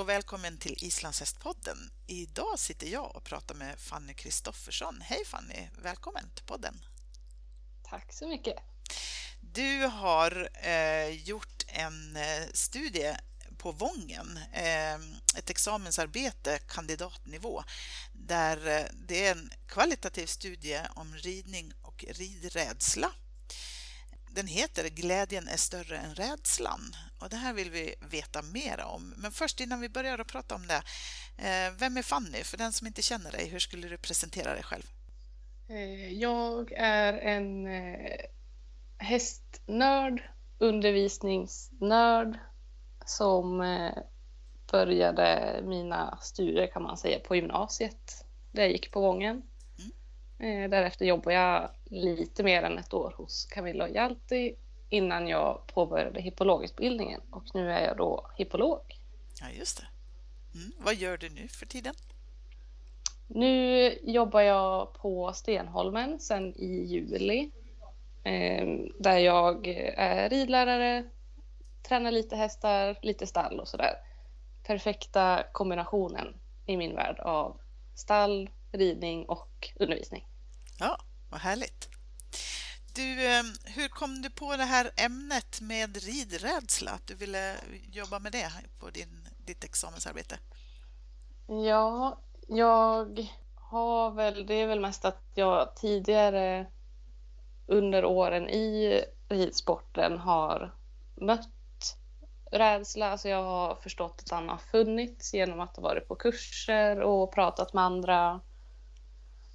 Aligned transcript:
och 0.00 0.08
välkommen 0.08 0.58
till 0.58 0.84
Islandshästpodden. 0.84 1.90
Idag 2.06 2.58
sitter 2.58 2.86
jag 2.86 3.16
och 3.16 3.24
pratar 3.24 3.54
med 3.54 3.78
Fanny 3.78 4.14
Kristoffersson. 4.14 5.00
Hej 5.00 5.24
Fanny, 5.26 5.68
välkommen 5.82 6.24
till 6.34 6.44
podden. 6.44 6.74
Tack 7.82 8.12
så 8.12 8.28
mycket. 8.28 8.56
Du 9.40 9.78
har 9.78 10.48
eh, 10.62 11.08
gjort 11.08 11.64
en 11.68 12.16
eh, 12.16 12.42
studie 12.52 13.16
på 13.58 13.72
Vången, 13.72 14.38
eh, 14.52 14.94
ett 15.38 15.50
examensarbete 15.50 16.58
kandidatnivå, 16.68 17.62
där 18.12 18.68
eh, 18.68 18.86
det 19.08 19.26
är 19.26 19.32
en 19.32 19.50
kvalitativ 19.68 20.26
studie 20.26 20.80
om 20.94 21.14
ridning 21.14 21.72
och 21.82 22.04
ridrädsla 22.08 23.12
den 24.32 24.46
heter 24.46 24.88
Glädjen 24.88 25.48
är 25.48 25.56
större 25.56 25.98
än 25.98 26.14
rädslan 26.14 26.96
och 27.20 27.28
det 27.28 27.36
här 27.36 27.52
vill 27.52 27.70
vi 27.70 27.94
veta 28.10 28.42
mer 28.42 28.84
om. 28.84 29.14
Men 29.16 29.30
först 29.30 29.60
innan 29.60 29.80
vi 29.80 29.88
börjar 29.88 30.18
att 30.18 30.26
prata 30.26 30.54
om 30.54 30.66
det, 30.66 30.82
eh, 31.36 31.72
vem 31.78 31.96
är 31.96 32.02
Fanny? 32.02 32.44
För 32.44 32.58
den 32.58 32.72
som 32.72 32.86
inte 32.86 33.02
känner 33.02 33.32
dig, 33.32 33.48
hur 33.48 33.58
skulle 33.58 33.88
du 33.88 33.98
presentera 33.98 34.54
dig 34.54 34.62
själv? 34.62 34.82
Eh, 35.68 36.12
jag 36.12 36.72
är 36.72 37.12
en 37.12 37.66
eh, 37.66 38.20
hästnörd, 38.98 40.22
undervisningsnörd 40.58 42.38
som 43.06 43.58
började 44.70 45.60
mina 45.64 46.18
studier 46.22 46.66
kan 46.66 46.82
man 46.82 46.96
säga 46.96 47.18
på 47.18 47.36
gymnasiet 47.36 48.24
där 48.52 48.62
jag 48.62 48.72
gick 48.72 48.92
på 48.92 49.00
Vången. 49.00 49.42
Mm. 50.38 50.70
Därefter 50.70 51.04
jobbade 51.04 51.36
jag 51.36 51.70
lite 51.84 52.42
mer 52.42 52.62
än 52.62 52.78
ett 52.78 52.94
år 52.94 53.14
hos 53.16 53.46
Camilla 53.46 53.84
och 53.84 53.90
Hjalti 53.90 54.56
innan 54.90 55.28
jag 55.28 55.66
påbörjade 55.66 56.20
hippologutbildningen 56.20 57.20
och 57.30 57.44
nu 57.54 57.72
är 57.72 57.86
jag 57.86 57.96
då 57.96 58.30
hippolog. 58.36 58.80
Ja, 59.40 59.46
just 59.58 59.76
det. 59.76 59.86
Mm. 60.58 60.72
Vad 60.78 60.94
gör 60.94 61.16
du 61.16 61.28
nu 61.28 61.48
för 61.48 61.66
tiden? 61.66 61.94
Nu 63.26 63.98
jobbar 64.02 64.40
jag 64.40 64.94
på 64.94 65.32
Stenholmen 65.32 66.20
sedan 66.20 66.54
i 66.56 66.84
juli 66.84 67.50
eh, 68.24 68.66
där 68.98 69.18
jag 69.18 69.66
är 69.96 70.28
ridlärare, 70.30 71.04
tränar 71.82 72.10
lite 72.10 72.36
hästar, 72.36 72.98
lite 73.02 73.26
stall 73.26 73.60
och 73.60 73.68
sådär. 73.68 73.94
Perfekta 74.62 75.42
kombinationen 75.52 76.34
i 76.66 76.76
min 76.76 76.94
värld 76.94 77.18
av 77.18 77.60
stall, 77.94 78.50
ridning 78.72 79.24
och 79.28 79.70
undervisning. 79.76 80.26
Ja, 80.78 80.98
vad 81.30 81.40
härligt. 81.40 81.89
Du, 82.94 83.26
ehm, 83.26 83.46
hur 83.64 83.88
kom 83.88 84.22
du 84.22 84.30
på 84.30 84.56
det 84.56 84.64
här 84.64 84.90
ämnet 84.96 85.60
med 85.60 85.96
ridrädsla? 85.96 86.90
Att 86.90 87.06
du 87.06 87.14
ville 87.14 87.56
jobba 87.92 88.18
med 88.18 88.32
det 88.32 88.50
på 88.78 88.90
din, 88.90 89.28
ditt 89.46 89.64
examensarbete? 89.64 90.38
Ja, 91.46 92.20
jag 92.48 93.28
har 93.54 94.10
väl, 94.10 94.46
det 94.46 94.54
är 94.54 94.66
väl 94.66 94.80
mest 94.80 95.04
att 95.04 95.22
jag 95.34 95.76
tidigare 95.76 96.66
under 97.66 98.04
åren 98.04 98.48
i 98.48 99.04
ridsporten 99.28 100.18
har 100.18 100.74
mött 101.14 101.96
rädsla. 102.52 103.10
Alltså 103.10 103.28
jag 103.28 103.42
har 103.42 103.74
förstått 103.74 104.20
att 104.20 104.26
den 104.26 104.48
har 104.48 104.58
funnits 104.58 105.34
genom 105.34 105.60
att 105.60 105.76
ha 105.76 105.82
varit 105.82 106.08
på 106.08 106.14
kurser 106.14 107.00
och 107.00 107.32
pratat 107.32 107.72
med 107.72 107.84
andra 107.84 108.40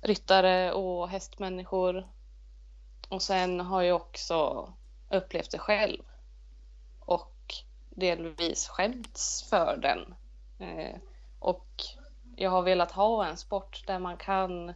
ryttare 0.01 0.71
och 0.71 1.09
hästmänniskor. 1.09 2.14
Och 3.09 3.21
sen 3.21 3.59
har 3.59 3.81
jag 3.81 3.95
också 3.95 4.69
upplevt 5.11 5.51
det 5.51 5.59
själv 5.59 6.03
och 6.99 7.53
delvis 7.89 8.67
skämts 8.67 9.49
för 9.49 9.77
den. 9.77 10.15
Eh, 10.59 10.95
och 11.39 11.67
jag 12.35 12.49
har 12.49 12.61
velat 12.61 12.91
ha 12.91 13.25
en 13.25 13.37
sport 13.37 13.83
där 13.87 13.99
man 13.99 14.17
kan 14.17 14.73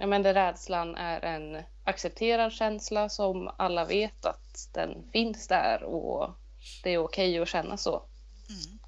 Ja, 0.00 0.06
men 0.06 0.22
där 0.22 0.34
rädslan 0.34 0.94
är 0.94 1.24
en 1.24 1.62
accepterad 1.84 2.52
känsla 2.52 3.08
som 3.08 3.50
alla 3.58 3.84
vet 3.84 4.24
att 4.24 4.68
den 4.72 5.10
finns 5.12 5.48
där 5.48 5.82
och 5.82 6.34
det 6.82 6.90
är 6.90 6.98
okej 6.98 7.30
okay 7.30 7.42
att 7.42 7.48
känna 7.48 7.76
så. 7.76 7.96
Mm. 8.48 8.78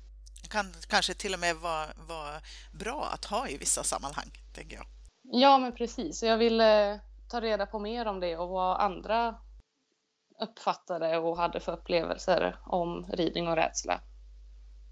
Det 0.43 0.49
kan 0.49 0.75
kanske 0.89 1.15
till 1.15 1.35
och 1.35 1.41
med 1.41 1.57
vara, 1.57 1.87
vara 2.09 2.41
bra 2.73 3.11
att 3.15 3.25
ha 3.25 3.49
i 3.49 3.57
vissa 3.57 3.85
sammanhang, 3.85 4.31
tänker 4.55 4.77
jag. 4.77 4.87
Ja, 5.23 5.59
men 5.59 5.73
precis. 5.73 6.23
Jag 6.23 6.39
ville 6.39 7.01
ta 7.31 7.41
reda 7.41 7.67
på 7.67 7.79
mer 7.79 8.07
om 8.07 8.21
det 8.21 8.37
och 8.37 8.49
vad 8.49 8.81
andra 8.81 9.39
uppfattade 10.41 11.19
och 11.19 11.37
hade 11.37 11.61
för 11.61 11.73
upplevelser 11.73 12.59
om 12.67 13.07
ridning 13.13 13.49
och 13.49 13.57
rädsla. 13.57 14.01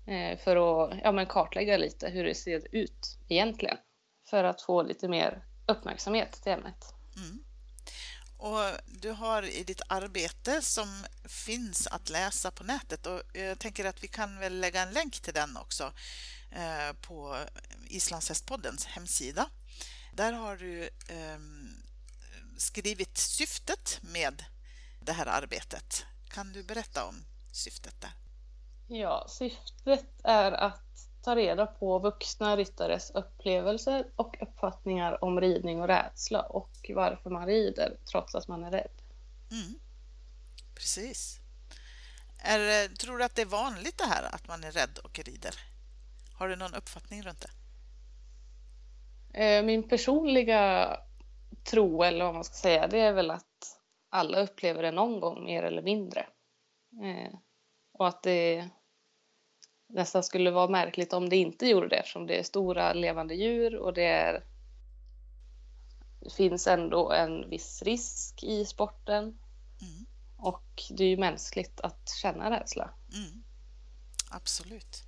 Eh, 0.06 0.38
för 0.38 0.56
att 0.56 0.98
ja, 1.04 1.12
men 1.12 1.26
kartlägga 1.26 1.76
lite 1.76 2.08
hur 2.08 2.24
det 2.24 2.34
ser 2.34 2.74
ut 2.74 3.18
egentligen. 3.28 3.76
För 4.30 4.44
att 4.44 4.62
få 4.62 4.82
lite 4.82 5.08
mer 5.08 5.44
uppmärksamhet 5.68 6.32
till 6.32 6.52
ämnet. 6.52 6.94
Mm. 7.16 7.38
Och 8.38 8.60
du 8.86 9.10
har 9.10 9.42
i 9.42 9.64
ditt 9.64 9.82
arbete 9.88 10.62
som 10.62 11.04
finns 11.46 11.86
att 11.86 12.10
läsa 12.10 12.50
på 12.50 12.64
nätet 12.64 13.06
och 13.06 13.22
jag 13.32 13.58
tänker 13.58 13.84
att 13.84 14.04
vi 14.04 14.08
kan 14.08 14.38
väl 14.38 14.60
lägga 14.60 14.82
en 14.82 14.92
länk 14.92 15.20
till 15.20 15.34
den 15.34 15.56
också 15.56 15.92
eh, 16.52 16.96
på 17.00 17.36
Islandshästpoddens 17.86 18.86
hemsida. 18.86 19.50
Där 20.14 20.32
har 20.32 20.56
du 20.56 20.84
eh, 20.84 21.38
skrivit 22.58 23.18
syftet 23.18 23.98
med 24.02 24.44
det 25.00 25.12
här 25.12 25.26
arbetet. 25.26 26.06
Kan 26.28 26.52
du 26.52 26.62
berätta 26.62 27.04
om 27.04 27.24
syftet 27.52 28.00
där? 28.00 28.10
Ja, 28.86 29.26
syftet 29.28 30.06
är 30.24 30.52
att 30.52 30.82
ta 31.22 31.36
reda 31.36 31.66
på 31.66 31.98
vuxna 31.98 32.56
ryttares 32.56 33.10
upplevelser 33.10 34.06
och 34.16 34.36
uppfattningar 34.42 35.24
om 35.24 35.40
ridning 35.40 35.80
och 35.80 35.88
rädsla 35.88 36.42
och 36.42 36.90
varför 36.94 37.30
man 37.30 37.46
rider 37.46 37.96
trots 38.10 38.34
att 38.34 38.48
man 38.48 38.64
är 38.64 38.70
rädd. 38.70 39.02
Mm. 39.50 39.78
Precis. 40.74 41.40
Är, 42.38 42.88
tror 42.88 43.18
du 43.18 43.24
att 43.24 43.34
det 43.34 43.42
är 43.42 43.46
vanligt 43.46 43.98
det 43.98 44.04
här 44.04 44.34
att 44.34 44.48
man 44.48 44.64
är 44.64 44.72
rädd 44.72 44.98
och 45.04 45.18
rider? 45.18 45.54
Har 46.32 46.48
du 46.48 46.56
någon 46.56 46.74
uppfattning 46.74 47.22
runt 47.22 47.40
det? 47.40 47.50
Eh, 49.44 49.64
min 49.64 49.88
personliga 49.88 50.96
tro, 51.64 52.02
eller 52.02 52.24
vad 52.24 52.34
man 52.34 52.44
ska 52.44 52.54
säga, 52.54 52.86
det 52.86 53.00
är 53.00 53.12
väl 53.12 53.30
att 53.30 53.78
alla 54.10 54.40
upplever 54.40 54.82
det 54.82 54.90
någon 54.90 55.20
gång 55.20 55.44
mer 55.44 55.62
eller 55.62 55.82
mindre. 55.82 56.20
Eh, 57.02 57.38
och 57.92 58.08
att 58.08 58.22
det 58.22 58.68
nästan 59.88 60.22
skulle 60.22 60.50
vara 60.50 60.68
märkligt 60.68 61.12
om 61.12 61.28
det 61.28 61.36
inte 61.36 61.66
gjorde 61.66 61.88
det 61.88 61.96
eftersom 61.96 62.26
det 62.26 62.38
är 62.38 62.42
stora 62.42 62.92
levande 62.92 63.34
djur 63.34 63.76
och 63.76 63.94
det, 63.94 64.06
är, 64.06 64.44
det 66.20 66.32
finns 66.32 66.66
ändå 66.66 67.12
en 67.12 67.50
viss 67.50 67.82
risk 67.82 68.42
i 68.42 68.64
sporten. 68.64 69.24
Mm. 69.24 70.06
Och 70.38 70.82
det 70.90 71.04
är 71.04 71.08
ju 71.08 71.16
mänskligt 71.16 71.80
att 71.80 72.08
känna 72.22 72.50
rädsla. 72.50 72.90
Mm. 73.14 73.44
Absolut. 74.30 75.02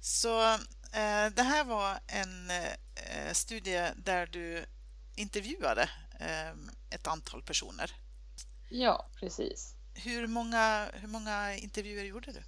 Så 0.00 0.52
eh, 0.92 1.32
det 1.36 1.42
här 1.42 1.64
var 1.64 1.98
en 2.06 2.50
eh, 2.50 3.32
studie 3.32 3.86
där 3.96 4.26
du 4.26 4.64
intervjuade 5.20 5.82
eh, 6.20 6.50
ett 6.90 7.06
antal 7.06 7.42
personer. 7.42 7.90
Ja, 8.68 9.06
precis. 9.20 9.74
Hur 9.94 10.26
många, 10.26 10.86
hur 10.94 11.08
många 11.08 11.56
intervjuer 11.56 12.04
gjorde 12.04 12.32
du? 12.32 12.42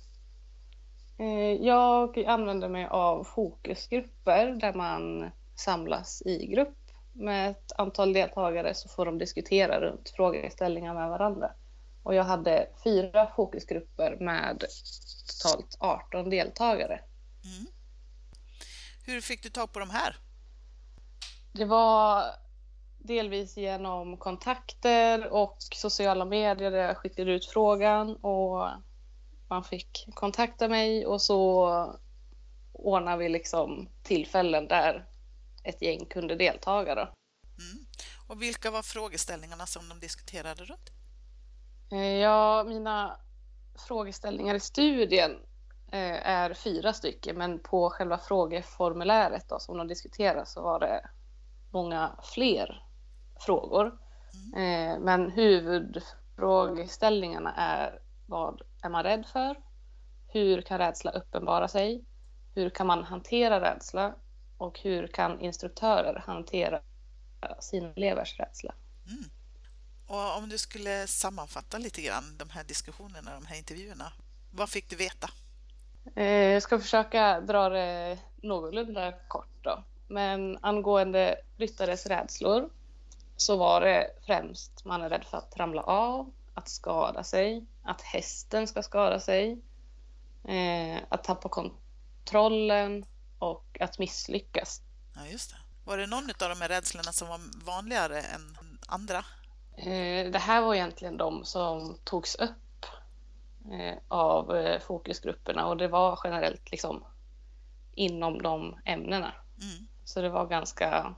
Eh, 1.24 1.66
jag 1.66 2.24
använder 2.26 2.68
mig 2.68 2.86
av 2.86 3.24
fokusgrupper 3.24 4.46
där 4.46 4.72
man 4.72 5.30
samlas 5.54 6.22
i 6.22 6.46
grupp 6.46 6.78
med 7.12 7.50
ett 7.50 7.72
antal 7.78 8.12
deltagare 8.12 8.74
så 8.74 8.88
får 8.88 9.06
de 9.06 9.18
diskutera 9.18 9.80
runt 9.80 10.10
frågeställningar 10.10 10.94
med 10.94 11.08
varandra. 11.08 11.50
Och 12.02 12.14
jag 12.14 12.24
hade 12.24 12.68
fyra 12.84 13.32
fokusgrupper 13.36 14.16
med 14.20 14.64
totalt 15.26 15.76
18 15.78 16.30
deltagare. 16.30 17.00
Mm. 17.44 17.66
Hur 19.04 19.20
fick 19.20 19.42
du 19.42 19.50
tag 19.50 19.72
på 19.72 19.78
de 19.78 19.90
här? 19.90 20.16
Det 21.52 21.64
var 21.64 22.24
delvis 23.04 23.56
genom 23.56 24.16
kontakter 24.16 25.32
och 25.32 25.56
sociala 25.58 26.24
medier 26.24 26.70
där 26.70 26.78
jag 26.78 26.96
skickade 26.96 27.32
ut 27.32 27.46
frågan 27.46 28.16
och 28.16 28.68
man 29.48 29.64
fick 29.64 30.08
kontakta 30.14 30.68
mig 30.68 31.06
och 31.06 31.22
så 31.22 31.68
ordnade 32.72 33.16
vi 33.16 33.28
liksom 33.28 33.88
tillfällen 34.02 34.68
där 34.68 35.06
ett 35.64 35.82
gäng 35.82 36.06
kunde 36.06 36.34
deltaga. 36.34 36.94
Då. 36.94 37.00
Mm. 37.00 37.86
Och 38.28 38.42
vilka 38.42 38.70
var 38.70 38.82
frågeställningarna 38.82 39.66
som 39.66 39.88
de 39.88 40.00
diskuterade 40.00 40.64
runt? 40.64 40.90
Eh, 41.92 41.98
ja, 41.98 42.64
mina 42.64 43.16
frågeställningar 43.88 44.54
i 44.54 44.60
studien 44.60 45.30
eh, 45.92 46.26
är 46.26 46.54
fyra 46.54 46.92
stycken 46.92 47.38
men 47.38 47.58
på 47.58 47.90
själva 47.90 48.18
frågeformuläret 48.18 49.48
då, 49.48 49.58
som 49.58 49.78
de 49.78 49.88
diskuterade 49.88 50.46
så 50.46 50.62
var 50.62 50.80
det 50.80 51.10
många 51.72 52.18
fler 52.34 52.91
frågor. 53.46 53.98
Mm. 54.54 54.54
Eh, 54.54 54.98
men 55.00 55.30
huvudfrågeställningarna 55.30 57.54
är 57.54 57.98
vad 58.26 58.62
är 58.82 58.88
man 58.88 59.02
rädd 59.02 59.26
för? 59.32 59.56
hur 60.32 60.62
kan 60.62 60.78
rädsla 60.78 61.10
uppenbara 61.10 61.68
sig? 61.68 62.04
Hur 62.54 62.70
kan 62.70 62.86
man 62.86 63.04
hantera 63.04 63.60
rädsla? 63.60 64.14
Och 64.58 64.80
hur 64.80 65.06
kan 65.06 65.40
instruktörer 65.40 66.22
hantera 66.26 66.80
sina 67.60 67.92
elevers 67.96 68.38
rädsla? 68.38 68.74
Mm. 69.06 69.24
Och 70.06 70.36
om 70.36 70.48
du 70.48 70.58
skulle 70.58 71.06
sammanfatta 71.06 71.78
lite 71.78 72.02
grann 72.02 72.36
de 72.38 72.50
här 72.50 72.64
diskussionerna, 72.64 73.34
de 73.34 73.46
här 73.46 73.56
intervjuerna, 73.56 74.12
vad 74.52 74.68
fick 74.68 74.90
du 74.90 74.96
veta? 74.96 75.30
Eh, 76.16 76.26
jag 76.26 76.62
ska 76.62 76.78
försöka 76.78 77.40
dra 77.40 77.68
det 77.68 78.18
någorlunda 78.42 79.12
kort 79.28 79.64
då. 79.64 79.84
Men 80.08 80.58
angående 80.62 81.36
ryttares 81.56 82.06
rädslor 82.06 82.70
så 83.36 83.56
var 83.56 83.80
det 83.80 84.10
främst 84.26 84.84
man 84.84 85.02
är 85.02 85.10
rädd 85.10 85.24
för 85.24 85.38
att 85.38 85.56
ramla 85.56 85.82
av, 85.82 86.32
att 86.54 86.68
skada 86.68 87.24
sig, 87.24 87.66
att 87.82 88.00
hästen 88.00 88.66
ska 88.66 88.82
skada 88.82 89.20
sig, 89.20 89.62
eh, 90.44 91.02
att 91.08 91.24
tappa 91.24 91.48
kontrollen 91.48 93.04
och 93.38 93.76
att 93.80 93.98
misslyckas. 93.98 94.80
Ja, 95.14 95.26
just 95.26 95.50
det. 95.50 95.56
Var 95.84 95.98
det 95.98 96.06
någon 96.06 96.30
av 96.30 96.48
de 96.48 96.60
här 96.60 96.68
rädslorna 96.68 97.12
som 97.12 97.28
var 97.28 97.40
vanligare 97.64 98.20
än 98.20 98.56
andra? 98.86 99.24
Eh, 99.76 100.30
det 100.30 100.38
här 100.38 100.62
var 100.62 100.74
egentligen 100.74 101.16
de 101.16 101.44
som 101.44 101.98
togs 102.04 102.34
upp 102.34 102.86
eh, 103.72 103.98
av 104.08 104.56
eh, 104.56 104.80
fokusgrupperna 104.80 105.66
och 105.66 105.76
det 105.76 105.88
var 105.88 106.20
generellt 106.24 106.70
liksom 106.70 107.04
inom 107.94 108.42
de 108.42 108.78
ämnena. 108.84 109.32
Mm. 109.60 109.88
Så 110.04 110.22
det 110.22 110.28
var 110.28 110.46
ganska, 110.46 111.14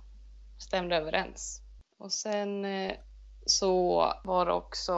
stämde 0.58 0.96
överens. 0.96 1.63
Och 2.04 2.12
sen 2.12 2.64
eh, 2.64 2.96
så 3.46 4.12
var 4.24 4.46
det 4.46 4.52
också 4.52 4.92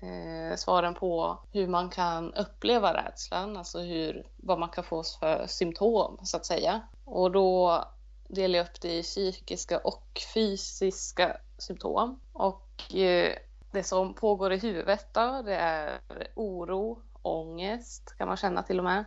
eh, 0.00 0.56
svaren 0.56 0.94
på 0.94 1.38
hur 1.52 1.66
man 1.66 1.90
kan 1.90 2.34
uppleva 2.34 2.94
rädslan, 2.94 3.56
alltså 3.56 3.78
hur, 3.78 4.26
vad 4.36 4.58
man 4.58 4.68
kan 4.68 4.84
få 4.84 5.02
för 5.02 5.46
symptom 5.46 6.18
så 6.22 6.36
att 6.36 6.46
säga. 6.46 6.80
Och 7.04 7.30
då 7.30 7.84
delade 8.28 8.58
jag 8.58 8.66
upp 8.66 8.80
det 8.80 8.98
i 8.98 9.02
psykiska 9.02 9.78
och 9.78 10.20
fysiska 10.34 11.36
symptom. 11.58 12.20
Och 12.32 12.94
eh, 12.94 13.34
det 13.70 13.82
som 13.82 14.14
pågår 14.14 14.52
i 14.52 14.58
huvudet 14.58 15.14
då, 15.14 15.42
det 15.42 15.56
är 15.56 16.00
oro, 16.34 17.02
ångest 17.22 18.14
kan 18.18 18.28
man 18.28 18.36
känna 18.36 18.62
till 18.62 18.78
och 18.78 18.84
med, 18.84 19.04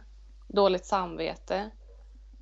dåligt 0.47 0.86
samvete 0.86 1.69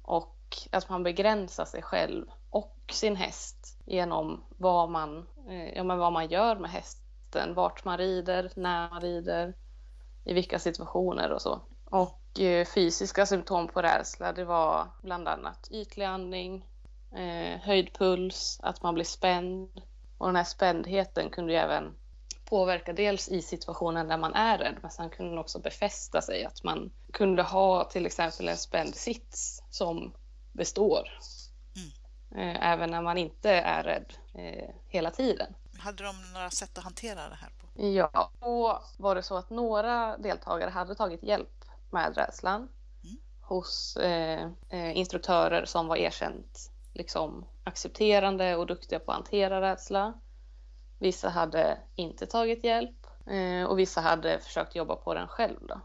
och 0.03 0.37
att 0.71 0.89
man 0.89 1.03
begränsar 1.03 1.65
sig 1.65 1.81
själv 1.81 2.25
och 2.49 2.77
sin 2.91 3.15
häst 3.15 3.77
genom 3.91 4.43
vad 4.57 4.89
man, 4.89 5.27
eh, 5.49 5.69
ja, 5.75 5.83
men 5.83 5.97
vad 5.97 6.13
man 6.13 6.27
gör 6.27 6.55
med 6.55 6.71
hästen, 6.71 7.53
vart 7.53 7.85
man 7.85 7.97
rider, 7.97 8.51
när 8.55 8.89
man 8.89 9.01
rider, 9.01 9.53
i 10.23 10.33
vilka 10.33 10.59
situationer 10.59 11.31
och 11.31 11.41
så. 11.41 11.61
Och 11.85 12.39
eh, 12.39 12.65
fysiska 12.65 13.25
symptom 13.25 13.67
på 13.67 13.81
rädsla, 13.81 14.33
det 14.33 14.45
var 14.45 14.87
bland 15.01 15.27
annat 15.27 15.67
ytlig 15.71 16.05
andning, 16.05 16.65
eh, 17.15 17.59
höjd 17.61 17.93
puls, 17.93 18.59
att 18.63 18.83
man 18.83 18.93
blir 18.93 19.05
spänd. 19.05 19.81
Och 20.17 20.27
den 20.27 20.35
här 20.35 20.43
spändheten 20.43 21.29
kunde 21.29 21.53
ju 21.53 21.59
även 21.59 21.95
påverka 22.45 22.93
dels 22.93 23.29
i 23.29 23.41
situationen 23.41 24.07
där 24.07 24.17
man 24.17 24.33
är 24.33 24.57
rädd, 24.57 24.75
men 24.81 24.91
sen 24.91 25.09
kunde 25.09 25.31
den 25.31 25.39
också 25.39 25.59
befästa 25.59 26.21
sig. 26.21 26.45
Att 26.45 26.63
man 26.63 26.91
kunde 27.13 27.43
ha 27.43 27.83
till 27.83 28.05
exempel 28.05 28.47
en 28.47 28.57
spänd 28.57 28.95
sits 28.95 29.63
som 29.69 30.13
består. 30.51 31.09
Mm. 32.35 32.57
Även 32.61 32.89
när 32.89 33.01
man 33.01 33.17
inte 33.17 33.51
är 33.51 33.83
rädd 33.83 34.13
eh, 34.33 34.69
hela 34.87 35.11
tiden. 35.11 35.53
Hade 35.79 36.03
de 36.03 36.15
några 36.33 36.49
sätt 36.49 36.77
att 36.77 36.83
hantera 36.83 37.29
det 37.29 37.35
här 37.35 37.49
på? 37.49 37.87
Ja, 37.87 38.31
då 38.39 38.81
var 38.97 39.15
det 39.15 39.23
så 39.23 39.37
att 39.37 39.49
några 39.49 40.17
deltagare 40.17 40.69
hade 40.69 40.95
tagit 40.95 41.23
hjälp 41.23 41.65
med 41.91 42.17
rädslan 42.17 42.67
mm. 43.03 43.17
hos 43.41 43.97
eh, 43.97 44.49
eh, 44.69 44.97
instruktörer 44.97 45.65
som 45.65 45.87
var 45.87 45.95
erkänt 45.95 46.71
liksom, 46.93 47.45
accepterande 47.63 48.55
och 48.55 48.67
duktiga 48.67 48.99
på 48.99 49.11
att 49.11 49.17
hantera 49.17 49.61
rädsla. 49.61 50.13
Vissa 50.99 51.29
hade 51.29 51.77
inte 51.95 52.25
tagit 52.25 52.63
hjälp 52.63 53.07
eh, 53.27 53.63
och 53.63 53.79
vissa 53.79 54.01
hade 54.01 54.39
försökt 54.39 54.75
jobba 54.75 54.95
på 54.95 55.13
den 55.13 55.27
själv. 55.27 55.59
Då. 55.61 55.81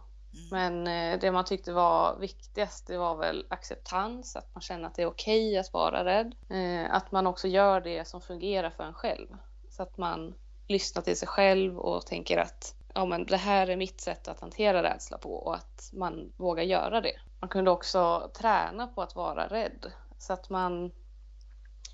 Men 0.51 0.87
eh, 0.87 1.19
det 1.21 1.33
man 1.33 1.45
tyckte 1.45 1.73
var 1.73 2.17
viktigast 2.17 2.87
det 2.87 2.99
var 2.99 3.17
väl 3.17 3.47
acceptans, 3.49 4.37
att 4.37 4.55
man 4.55 4.63
känner 4.63 4.87
att 4.87 4.95
det 4.95 5.03
är 5.03 5.07
okej 5.07 5.51
okay 5.51 5.59
att 5.59 5.73
vara 5.73 6.05
rädd. 6.05 6.35
Eh, 6.51 6.95
att 6.95 7.13
man 7.13 7.27
också 7.27 7.49
gör 7.49 7.81
det 7.81 8.09
som 8.09 8.21
fungerar 8.21 8.71
för 8.71 8.85
en 8.85 8.95
själv. 8.95 9.27
Så 9.71 9.83
att 9.83 9.99
man 9.99 10.35
lyssnar 10.69 11.03
till 11.03 11.17
sig 11.17 11.29
själv 11.29 11.79
och 11.79 12.07
tänker 12.07 12.39
att 12.39 12.75
ja, 12.95 13.05
men 13.05 13.27
det 13.27 13.37
här 13.37 13.67
är 13.67 13.77
mitt 13.77 14.01
sätt 14.01 14.29
att 14.29 14.41
hantera 14.41 14.83
rädsla 14.83 15.19
på 15.19 15.35
och 15.35 15.55
att 15.55 15.91
man 15.93 16.33
vågar 16.37 16.63
göra 16.63 17.01
det. 17.01 17.17
Man 17.41 17.49
kunde 17.49 17.71
också 17.71 18.31
träna 18.35 18.87
på 18.87 19.03
att 19.03 19.17
vara 19.17 19.47
rädd 19.47 19.93
så 20.19 20.33
att 20.33 20.51
man 20.51 20.93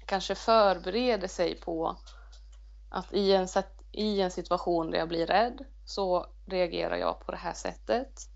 kanske 0.07 0.35
förbereder 0.35 1.29
sig 1.29 1.61
på 1.61 1.97
att 2.89 3.13
i 3.13 3.33
en, 3.33 3.49
i 3.93 4.21
en 4.21 4.31
situation 4.31 4.91
där 4.91 4.99
jag 4.99 5.09
blir 5.09 5.27
rädd 5.27 5.65
så 5.85 6.27
reagerar 6.47 6.97
jag 6.97 7.21
på 7.21 7.33
det 7.33 7.39
här 7.39 7.53
sättet. 7.53 8.29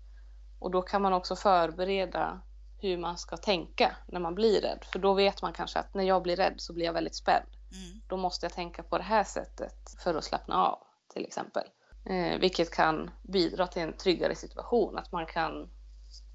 Och 0.59 0.71
då 0.71 0.81
kan 0.81 1.01
man 1.01 1.13
också 1.13 1.35
förbereda 1.35 2.41
hur 2.79 2.97
man 2.97 3.17
ska 3.17 3.37
tänka 3.37 3.95
när 4.07 4.19
man 4.19 4.35
blir 4.35 4.61
rädd. 4.61 4.85
För 4.91 4.99
då 4.99 5.13
vet 5.13 5.41
man 5.41 5.53
kanske 5.53 5.79
att 5.79 5.93
när 5.93 6.03
jag 6.03 6.23
blir 6.23 6.35
rädd 6.35 6.53
så 6.57 6.73
blir 6.73 6.85
jag 6.85 6.93
väldigt 6.93 7.15
spänd. 7.15 7.45
Mm. 7.71 8.01
Då 8.07 8.17
måste 8.17 8.45
jag 8.45 8.53
tänka 8.53 8.83
på 8.83 8.97
det 8.97 9.03
här 9.03 9.23
sättet 9.23 9.95
för 10.03 10.15
att 10.15 10.23
slappna 10.23 10.55
av 10.55 10.79
till 11.13 11.25
exempel. 11.25 11.63
Eh, 12.05 12.39
vilket 12.39 12.71
kan 12.71 13.11
bidra 13.21 13.67
till 13.67 13.81
en 13.81 13.97
tryggare 13.97 14.35
situation. 14.35 14.97
Att 14.97 15.11
man 15.11 15.25
kan 15.25 15.69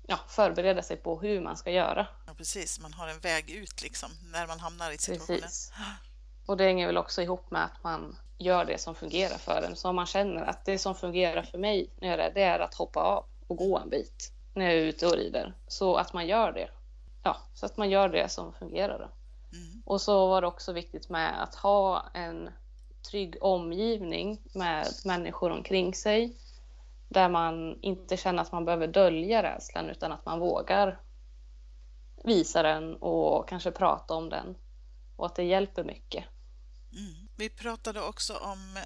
ja, 0.07 0.19
förbereda 0.29 0.83
sig 0.83 0.97
på 0.97 1.21
hur 1.21 1.41
man 1.41 1.57
ska 1.57 1.71
göra. 1.71 2.07
Ja, 2.27 2.35
precis. 2.35 2.81
Man 2.81 2.93
har 2.93 3.09
en 3.09 3.21
väg 3.21 3.51
ut 3.51 3.83
liksom 3.83 4.11
när 4.33 4.47
man 4.47 4.61
hamnar 4.61 4.91
i 4.91 4.99
situationen. 4.99 5.41
Precis. 5.41 5.73
Och 6.47 6.57
det 6.57 6.65
hänger 6.65 6.87
väl 6.87 6.99
också 6.99 7.23
ihop 7.23 7.51
med 7.51 7.65
att 7.65 7.85
man 7.85 8.17
gör 8.39 8.65
det 8.65 8.81
som 8.81 8.95
fungerar 8.95 9.39
för 9.39 9.63
en. 9.63 9.77
Så 9.77 9.89
om 9.89 9.97
man 9.97 10.07
känner 10.07 10.43
att 10.43 10.65
det 10.65 10.79
som 10.79 10.95
fungerar 10.95 11.43
för 11.43 11.59
mig 11.59 11.91
när 12.01 12.09
jag 12.09 12.15
är 12.15 12.19
rädd, 12.19 12.33
det 12.35 12.43
är 12.43 12.59
att 12.59 12.75
hoppa 12.75 13.01
av 13.01 13.25
och 13.53 13.59
gå 13.59 13.79
en 13.79 13.91
bit 13.91 14.33
när 14.55 14.65
jag 14.65 14.75
är 14.75 14.87
ute 14.87 15.07
och 15.07 15.13
rider. 15.13 15.55
Så 15.69 15.97
att 15.97 16.13
man 16.13 16.27
gör 16.27 16.53
det. 16.53 16.71
Ja, 17.23 17.37
så 17.55 17.67
att 17.67 17.77
man 17.77 17.91
gör 17.91 18.09
det 18.09 18.29
som 18.29 18.53
fungerar. 18.53 18.99
Då. 18.99 19.09
Mm. 19.57 19.83
Och 19.85 20.01
så 20.01 20.29
var 20.29 20.41
det 20.41 20.47
också 20.47 20.73
viktigt 20.73 21.09
med 21.09 21.43
att 21.43 21.55
ha 21.55 22.07
en 22.15 22.51
trygg 23.11 23.37
omgivning 23.41 24.43
med 24.55 24.87
människor 25.05 25.51
omkring 25.51 25.95
sig 25.95 26.37
där 27.09 27.29
man 27.29 27.79
inte 27.83 28.17
känner 28.17 28.43
att 28.43 28.53
man 28.53 28.65
behöver 28.65 28.87
dölja 28.87 29.43
rädslan 29.43 29.91
utan 29.91 30.13
att 30.13 30.27
man 30.27 30.41
vågar 30.41 31.01
visa 32.25 32.63
den 32.63 32.97
och 32.97 33.49
kanske 33.49 33.71
prata 33.71 34.15
om 34.15 34.29
den 34.29 34.57
och 35.17 35.27
att 35.27 35.35
det 35.35 35.45
hjälper 35.45 35.85
mycket. 35.85 36.25
Mm. 36.93 37.29
Vi 37.37 37.51
pratade 37.51 38.03
också 38.03 38.35
om 38.37 38.79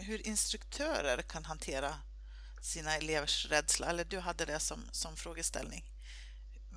hur 0.00 0.26
instruktörer 0.26 1.22
kan 1.22 1.44
hantera 1.44 1.94
sina 2.62 2.96
elevers 2.96 3.50
rädsla, 3.50 3.86
eller 3.86 4.04
du 4.04 4.20
hade 4.20 4.44
det 4.44 4.58
som, 4.58 4.80
som 4.92 5.16
frågeställning. 5.16 5.84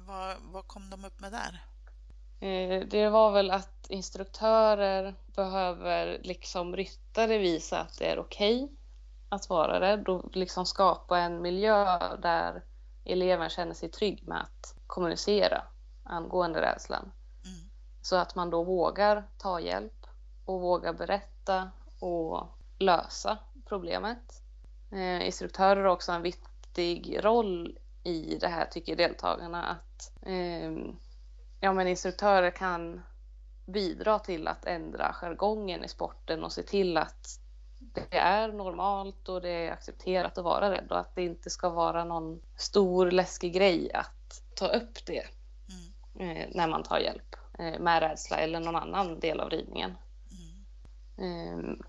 Vad, 0.08 0.36
vad 0.42 0.68
kom 0.68 0.90
de 0.90 1.06
upp 1.06 1.20
med 1.20 1.32
där? 1.32 1.64
Eh, 2.40 2.88
det 2.88 3.10
var 3.10 3.32
väl 3.32 3.52
att 3.52 3.90
instruktörer 3.90 5.16
behöver 5.36 6.20
liksom 6.24 6.76
ryttare 6.76 7.38
visa 7.38 7.80
att 7.80 7.98
det 7.98 8.06
är 8.06 8.20
okej 8.20 8.64
okay 8.64 8.78
att 9.30 9.50
vara 9.50 9.80
rädd 9.80 10.08
och 10.08 10.36
liksom 10.36 10.66
skapa 10.66 11.20
en 11.20 11.42
miljö 11.42 12.00
där 12.18 12.64
eleven 13.06 13.50
känner 13.50 13.74
sig 13.74 13.90
trygg 13.90 14.28
med 14.28 14.42
att 14.42 14.76
kommunicera 14.88 15.64
angående 16.04 16.62
rädslan. 16.62 17.12
Mm. 17.46 17.70
Så 18.02 18.16
att 18.16 18.36
man 18.36 18.50
då 18.50 18.64
vågar 18.64 19.28
ta 19.38 19.60
hjälp 19.60 20.06
och 20.46 20.62
vågar 20.62 20.94
berätta 20.94 21.72
och 22.00 22.48
lösa 22.80 23.38
problemet. 23.66 24.45
Eh, 24.96 25.26
instruktörer 25.26 25.84
har 25.84 25.90
också 25.90 26.12
en 26.12 26.22
viktig 26.22 27.20
roll 27.24 27.78
i 28.04 28.38
det 28.42 28.48
här 28.48 28.66
tycker 28.66 28.96
deltagarna 28.96 29.64
att 29.64 30.12
eh, 30.22 30.72
ja, 31.60 31.74
men 31.74 31.88
instruktörer 31.88 32.52
kan 32.52 33.02
bidra 33.66 34.20
till 34.20 34.48
att 34.48 34.66
ändra 34.66 35.14
jargongen 35.14 35.84
i 35.84 35.88
sporten 35.88 36.44
och 36.44 36.52
se 36.52 36.64
till 36.64 36.98
att 36.98 37.40
det 37.80 38.18
är 38.18 38.48
normalt 38.48 39.30
och 39.30 39.42
det 39.42 39.50
är 39.50 39.72
accepterat 39.72 40.38
att 40.38 40.44
vara 40.44 40.72
rädd 40.72 40.92
och 40.92 41.00
att 41.00 41.16
det 41.16 41.24
inte 41.24 41.50
ska 41.50 41.70
vara 41.70 42.04
någon 42.04 42.42
stor 42.58 43.12
läskig 43.12 43.54
grej 43.54 43.94
att 43.94 44.42
ta 44.56 44.68
upp 44.68 45.06
det 45.06 45.24
mm. 46.20 46.38
eh, 46.38 46.48
när 46.52 46.68
man 46.68 46.84
tar 46.84 47.00
hjälp 47.00 47.36
eh, 47.60 47.80
med 47.80 48.00
rädsla 48.00 48.38
eller 48.38 48.60
någon 48.60 48.76
annan 48.76 49.20
del 49.20 49.40
av 49.40 49.50
ridningen. 49.50 49.92
Mm. 51.18 51.84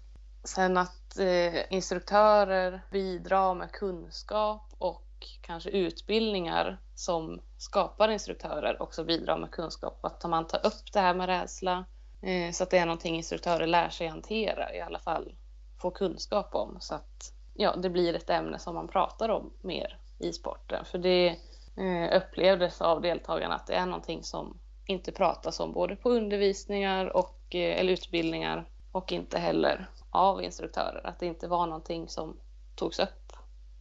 Sen 0.47 0.77
att 0.77 1.19
eh, 1.19 1.73
instruktörer 1.73 2.83
bidrar 2.91 3.55
med 3.55 3.73
kunskap 3.73 4.75
och 4.79 5.07
kanske 5.41 5.71
utbildningar 5.71 6.81
som 6.95 7.41
skapar 7.57 8.09
instruktörer 8.09 8.83
också 8.83 9.05
bidrar 9.05 9.39
med 9.39 9.51
kunskap. 9.51 10.05
Att 10.05 10.25
man 10.25 10.47
tar 10.47 10.67
upp 10.67 10.93
det 10.93 11.01
här 11.01 11.15
med 11.15 11.27
rädsla 11.27 11.85
eh, 12.23 12.53
så 12.53 12.63
att 12.63 12.71
det 12.71 12.79
är 12.79 12.87
någonting 12.87 13.17
instruktörer 13.17 13.67
lär 13.67 13.89
sig 13.89 14.07
hantera 14.07 14.75
i 14.75 14.81
alla 14.81 14.99
fall 14.99 15.35
få 15.79 15.91
kunskap 15.91 16.55
om 16.55 16.77
så 16.81 16.95
att 16.95 17.33
ja, 17.55 17.77
det 17.77 17.91
blir 17.91 18.15
ett 18.15 18.31
ämne 18.31 18.59
som 18.59 18.75
man 18.75 18.89
pratar 18.89 19.29
om 19.29 19.53
mer 19.61 19.99
i 20.19 20.33
sporten. 20.33 20.85
För 20.85 20.99
det 20.99 21.29
eh, 21.77 22.17
upplevdes 22.17 22.81
av 22.81 23.01
deltagarna 23.01 23.55
att 23.55 23.67
det 23.67 23.75
är 23.75 23.87
någonting 23.87 24.23
som 24.23 24.59
inte 24.87 25.13
pratas 25.13 25.61
om 25.61 25.73
både 25.73 25.97
på 25.97 26.11
undervisningar 26.11 27.17
och, 27.17 27.55
eh, 27.55 27.81
eller 27.81 27.93
utbildningar 27.93 28.69
och 28.93 29.13
inte 29.13 29.39
heller 29.39 29.87
av 30.11 30.43
instruktörer. 30.43 31.07
Att 31.07 31.19
det 31.19 31.27
inte 31.27 31.49
var 31.49 31.67
någonting 31.67 32.09
som 32.09 32.41
togs 32.75 32.99
upp 32.99 33.33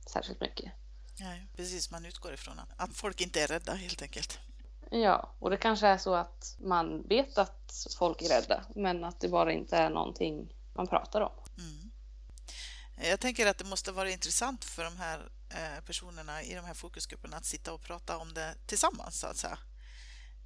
särskilt 0.07 0.41
mycket. 0.41 0.71
Nej, 1.19 1.47
precis, 1.55 1.91
man 1.91 2.05
utgår 2.05 2.33
ifrån 2.33 2.61
att 2.77 2.93
folk 2.93 3.21
inte 3.21 3.41
är 3.41 3.47
rädda 3.47 3.73
helt 3.73 4.01
enkelt. 4.01 4.39
Ja, 4.89 5.35
och 5.39 5.49
det 5.49 5.57
kanske 5.57 5.87
är 5.87 5.97
så 5.97 6.15
att 6.15 6.55
man 6.59 7.07
vet 7.07 7.37
att 7.37 7.87
folk 7.97 8.21
är 8.21 8.29
rädda, 8.29 8.65
men 8.75 9.03
att 9.03 9.19
det 9.19 9.29
bara 9.29 9.51
inte 9.51 9.77
är 9.77 9.89
någonting 9.89 10.53
man 10.73 10.87
pratar 10.87 11.21
om. 11.21 11.31
Mm. 11.57 11.91
Jag 13.09 13.19
tänker 13.19 13.47
att 13.47 13.57
det 13.57 13.65
måste 13.65 13.91
vara 13.91 14.09
intressant 14.09 14.65
för 14.65 14.83
de 14.83 14.97
här 14.97 15.29
eh, 15.49 15.83
personerna 15.85 16.43
i 16.43 16.53
de 16.53 16.65
här 16.65 16.73
fokusgrupperna 16.73 17.37
att 17.37 17.45
sitta 17.45 17.73
och 17.73 17.81
prata 17.81 18.17
om 18.17 18.33
det 18.33 18.55
tillsammans, 18.65 19.19
så 19.19 19.27
att 19.27 19.37
säga. 19.37 19.57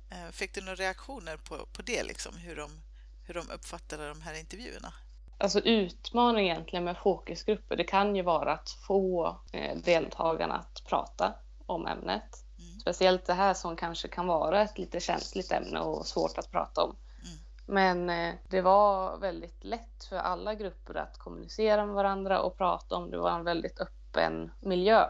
Eh, 0.10 0.32
fick 0.32 0.54
du 0.54 0.62
några 0.62 0.76
reaktioner 0.76 1.38
på, 1.38 1.66
på 1.74 1.82
det, 1.82 2.04
liksom, 2.04 2.38
hur, 2.38 2.56
de, 2.56 2.82
hur 3.26 3.34
de 3.34 3.50
uppfattade 3.50 4.08
de 4.08 4.22
här 4.22 4.34
intervjuerna? 4.34 4.94
Alltså 5.42 5.60
utmaningen 5.60 6.52
egentligen 6.52 6.84
med 6.84 6.98
fokusgrupper, 6.98 7.76
det 7.76 7.84
kan 7.84 8.16
ju 8.16 8.22
vara 8.22 8.54
att 8.54 8.70
få 8.70 9.38
eh, 9.54 9.78
deltagarna 9.78 10.56
att 10.56 10.84
prata 10.90 11.34
om 11.66 11.88
ämnet. 11.88 12.46
Mm. 12.60 12.80
Speciellt 12.80 13.26
det 13.26 13.34
här 13.34 13.54
som 13.54 13.76
kanske 13.76 14.08
kan 14.08 14.28
vara 14.28 14.62
ett 14.62 14.78
lite 14.78 15.00
känsligt 15.00 15.52
ämne 15.52 15.80
och 15.80 16.06
svårt 16.06 16.38
att 16.38 16.52
prata 16.52 16.84
om. 16.84 16.96
Mm. 17.24 17.38
Men 17.66 18.10
eh, 18.10 18.36
det 18.50 18.62
var 18.62 19.18
väldigt 19.18 19.64
lätt 19.64 20.04
för 20.10 20.18
alla 20.18 20.56
grupper 20.56 20.96
att 20.96 21.18
kommunicera 21.18 21.86
med 21.86 21.96
varandra 21.96 22.42
och 22.42 22.58
prata 22.58 22.96
om 22.96 23.12
det 23.12 23.18
var 23.18 23.32
en 23.32 23.44
väldigt 23.44 23.80
öppen 23.80 24.52
miljö 24.62 25.06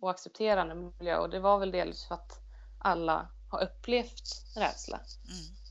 och 0.00 0.10
accepterande 0.10 0.74
miljö 0.74 1.18
och 1.18 1.30
det 1.30 1.40
var 1.40 1.58
väl 1.58 1.70
dels 1.70 2.08
för 2.08 2.14
att 2.14 2.40
alla 2.78 3.28
har 3.50 3.62
upplevt 3.62 4.56
rädsla. 4.56 4.96
Mm. 4.96 5.65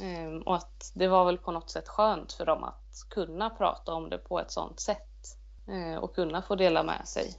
Ehm, 0.00 0.42
och 0.42 0.56
att 0.56 0.92
det 0.94 1.08
var 1.08 1.24
väl 1.24 1.38
på 1.38 1.52
något 1.52 1.70
sätt 1.70 1.88
skönt 1.88 2.32
för 2.32 2.46
dem 2.46 2.64
att 2.64 3.04
kunna 3.08 3.50
prata 3.50 3.92
om 3.92 4.10
det 4.10 4.18
på 4.18 4.40
ett 4.40 4.50
sånt 4.50 4.80
sätt 4.80 5.38
eh, 5.68 5.94
och 5.94 6.14
kunna 6.14 6.42
få 6.42 6.54
dela 6.56 6.82
med 6.82 7.08
sig. 7.08 7.38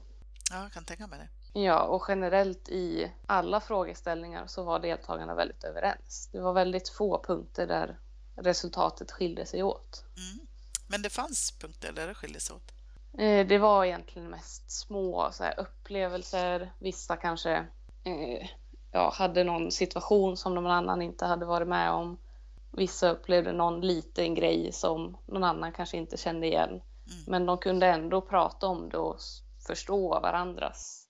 Ja, 0.51 0.63
jag 0.63 0.71
kan 0.71 0.85
tänka 0.85 1.07
mig 1.07 1.19
det. 1.19 1.59
Ja, 1.59 1.81
och 1.81 2.05
generellt 2.07 2.69
i 2.69 3.11
alla 3.25 3.59
frågeställningar 3.59 4.47
så 4.47 4.63
var 4.63 4.79
deltagarna 4.79 5.35
väldigt 5.35 5.63
överens. 5.63 6.29
Det 6.31 6.39
var 6.39 6.53
väldigt 6.53 6.89
få 6.89 7.23
punkter 7.23 7.67
där 7.67 7.99
resultatet 8.35 9.11
skilde 9.11 9.45
sig 9.45 9.63
åt. 9.63 10.03
Mm. 10.17 10.47
Men 10.87 11.01
det 11.01 11.09
fanns 11.09 11.51
punkter 11.51 11.91
där 11.91 12.07
det 12.07 12.13
skilde 12.13 12.39
sig 12.39 12.55
åt? 12.55 12.71
Eh, 13.17 13.47
det 13.47 13.57
var 13.57 13.85
egentligen 13.85 14.29
mest 14.29 14.71
små 14.71 15.29
så 15.31 15.43
här, 15.43 15.59
upplevelser. 15.59 16.71
Vissa 16.79 17.17
kanske 17.17 17.51
eh, 18.03 18.49
ja, 18.91 19.13
hade 19.15 19.43
någon 19.43 19.71
situation 19.71 20.37
som 20.37 20.55
någon 20.55 20.71
annan 20.71 21.01
inte 21.01 21.25
hade 21.25 21.45
varit 21.45 21.67
med 21.67 21.91
om. 21.91 22.17
Vissa 22.71 23.09
upplevde 23.09 23.51
någon 23.51 23.81
liten 23.81 24.35
grej 24.35 24.71
som 24.71 25.17
någon 25.27 25.43
annan 25.43 25.71
kanske 25.71 25.97
inte 25.97 26.17
kände 26.17 26.47
igen. 26.47 26.69
Mm. 26.69 27.23
Men 27.27 27.45
de 27.45 27.57
kunde 27.57 27.87
ändå 27.87 28.21
prata 28.21 28.67
om 28.67 28.89
det 28.89 28.97
och 28.97 29.19
förstå 29.67 30.19
varandras 30.19 31.07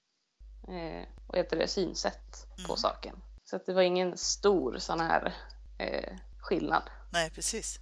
eh, 0.68 1.08
vad 1.28 1.38
heter 1.38 1.58
det, 1.58 1.68
synsätt 1.68 2.48
mm. 2.58 2.68
på 2.68 2.76
saken. 2.76 3.16
Så 3.44 3.56
att 3.56 3.66
det 3.66 3.74
var 3.74 3.82
ingen 3.82 4.18
stor 4.18 4.78
sån 4.78 5.00
här 5.00 5.34
eh, 5.78 6.18
skillnad. 6.38 6.84
Nej, 7.10 7.30
precis. 7.30 7.80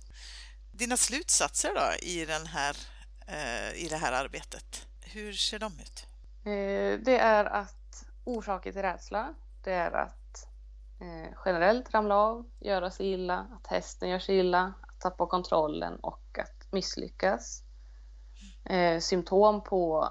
Dina 0.72 0.98
slutsatser 0.98 1.74
då 1.76 2.08
i, 2.08 2.26
den 2.26 2.46
här, 2.46 2.76
eh, 3.28 3.86
i 3.86 3.88
det 3.90 3.96
här 3.96 4.12
arbetet, 4.12 4.88
hur 5.02 5.34
ser 5.34 5.60
de 5.60 5.74
ut? 5.80 6.06
Eh, 6.46 7.06
det 7.06 7.18
är 7.20 7.46
att 7.46 8.06
orsaker 8.24 8.72
till 8.72 8.82
rädsla, 8.82 9.34
det 9.64 9.74
är 9.74 9.92
att 9.92 10.19
eh, 11.00 11.32
generellt 11.46 11.94
ramla 11.94 12.16
av, 12.16 12.50
göra 12.60 12.92
sig 12.92 13.12
illa, 13.12 13.48
att 13.52 13.68
hästen 13.68 14.10
gör 14.10 14.20
sig 14.20 14.38
illa, 14.38 14.74
att 14.82 15.00
tappa 15.00 15.26
kontrollen 15.26 16.00
och 16.00 16.40
att 16.40 16.72
misslyckas. 16.72 17.64
Eh, 18.66 19.00
symptom 19.00 19.64
på 19.64 20.10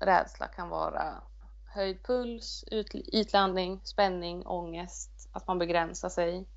rädsla 0.00 0.46
kan 0.46 0.68
vara 0.68 1.22
höjd 1.64 2.02
puls, 2.04 2.64
ytlandning, 3.12 3.80
spänning, 3.84 4.46
ångest, 4.46 5.28
att 5.32 5.46
man 5.46 5.58
begränsar 5.58 6.08
sig. 6.08 6.48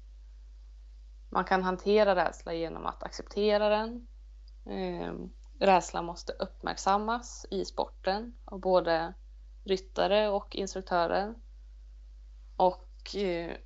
Man 1.29 1.45
kan 1.45 1.63
hantera 1.63 2.15
rädsla 2.15 2.53
genom 2.53 2.85
att 2.85 3.03
acceptera 3.03 3.69
den. 3.69 4.07
Eh, 4.65 5.13
rädsla 5.59 6.01
måste 6.01 6.33
uppmärksammas 6.33 7.45
i 7.51 7.65
sporten 7.65 8.37
av 8.45 8.59
både 8.59 9.13
ryttare 9.63 10.29
och 10.29 10.55
instruktörer. 10.55 11.35
Och 12.55 12.90
eh, 13.15 13.57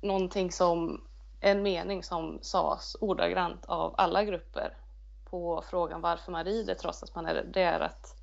någonting 0.00 0.52
som, 0.52 1.04
en 1.40 1.62
mening 1.62 2.02
som 2.02 2.38
sades 2.42 2.96
ordagrant 3.00 3.64
av 3.64 3.94
alla 3.98 4.24
grupper 4.24 4.76
på 5.24 5.64
frågan 5.70 6.00
varför 6.00 6.32
man 6.32 6.44
rider 6.44 6.74
trots 6.74 7.02
att 7.02 7.14
man 7.14 7.26
är 7.26 7.44
det 7.44 7.62
är 7.62 7.80
att 7.80 8.16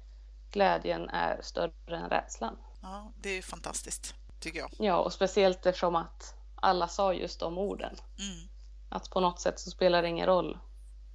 glädjen 0.51 1.09
är 1.09 1.41
större 1.41 1.97
än 1.97 2.09
rädslan. 2.09 2.57
Ja, 2.81 3.11
det 3.15 3.29
är 3.29 3.41
fantastiskt, 3.41 4.15
tycker 4.39 4.59
jag. 4.59 4.69
Ja, 4.79 4.97
och 4.97 5.13
speciellt 5.13 5.65
eftersom 5.65 5.95
att 5.95 6.35
alla 6.55 6.87
sa 6.87 7.13
just 7.13 7.39
de 7.39 7.57
orden. 7.57 7.95
Mm. 8.19 8.49
Att 8.89 9.09
på 9.09 9.19
något 9.19 9.39
sätt 9.39 9.59
så 9.59 9.71
spelar 9.71 10.01
det 10.01 10.07
ingen 10.07 10.25
roll 10.25 10.57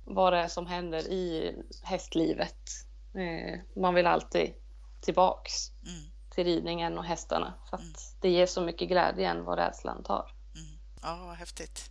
vad 0.05 0.33
det 0.33 0.39
är 0.39 0.49
som 0.49 0.67
händer 0.67 1.09
i 1.09 1.55
hästlivet. 1.83 2.69
Eh, 3.15 3.61
man 3.77 3.95
vill 3.95 4.07
alltid 4.07 4.55
tillbaks. 5.01 5.71
Mm 5.87 6.11
till 6.31 6.45
ridningen 6.45 6.99
och 6.99 7.05
hästarna. 7.05 7.55
För 7.71 7.77
att 7.77 7.83
mm. 7.83 7.95
det 8.21 8.31
ger 8.31 8.47
så 8.47 8.61
mycket 8.61 8.89
glädje 8.89 9.29
än 9.29 9.45
vad 9.45 9.59
rädslan 9.59 10.03
tar. 10.03 10.33
Mm. 10.55 10.79
Ja, 11.03 11.35
häftigt. 11.39 11.91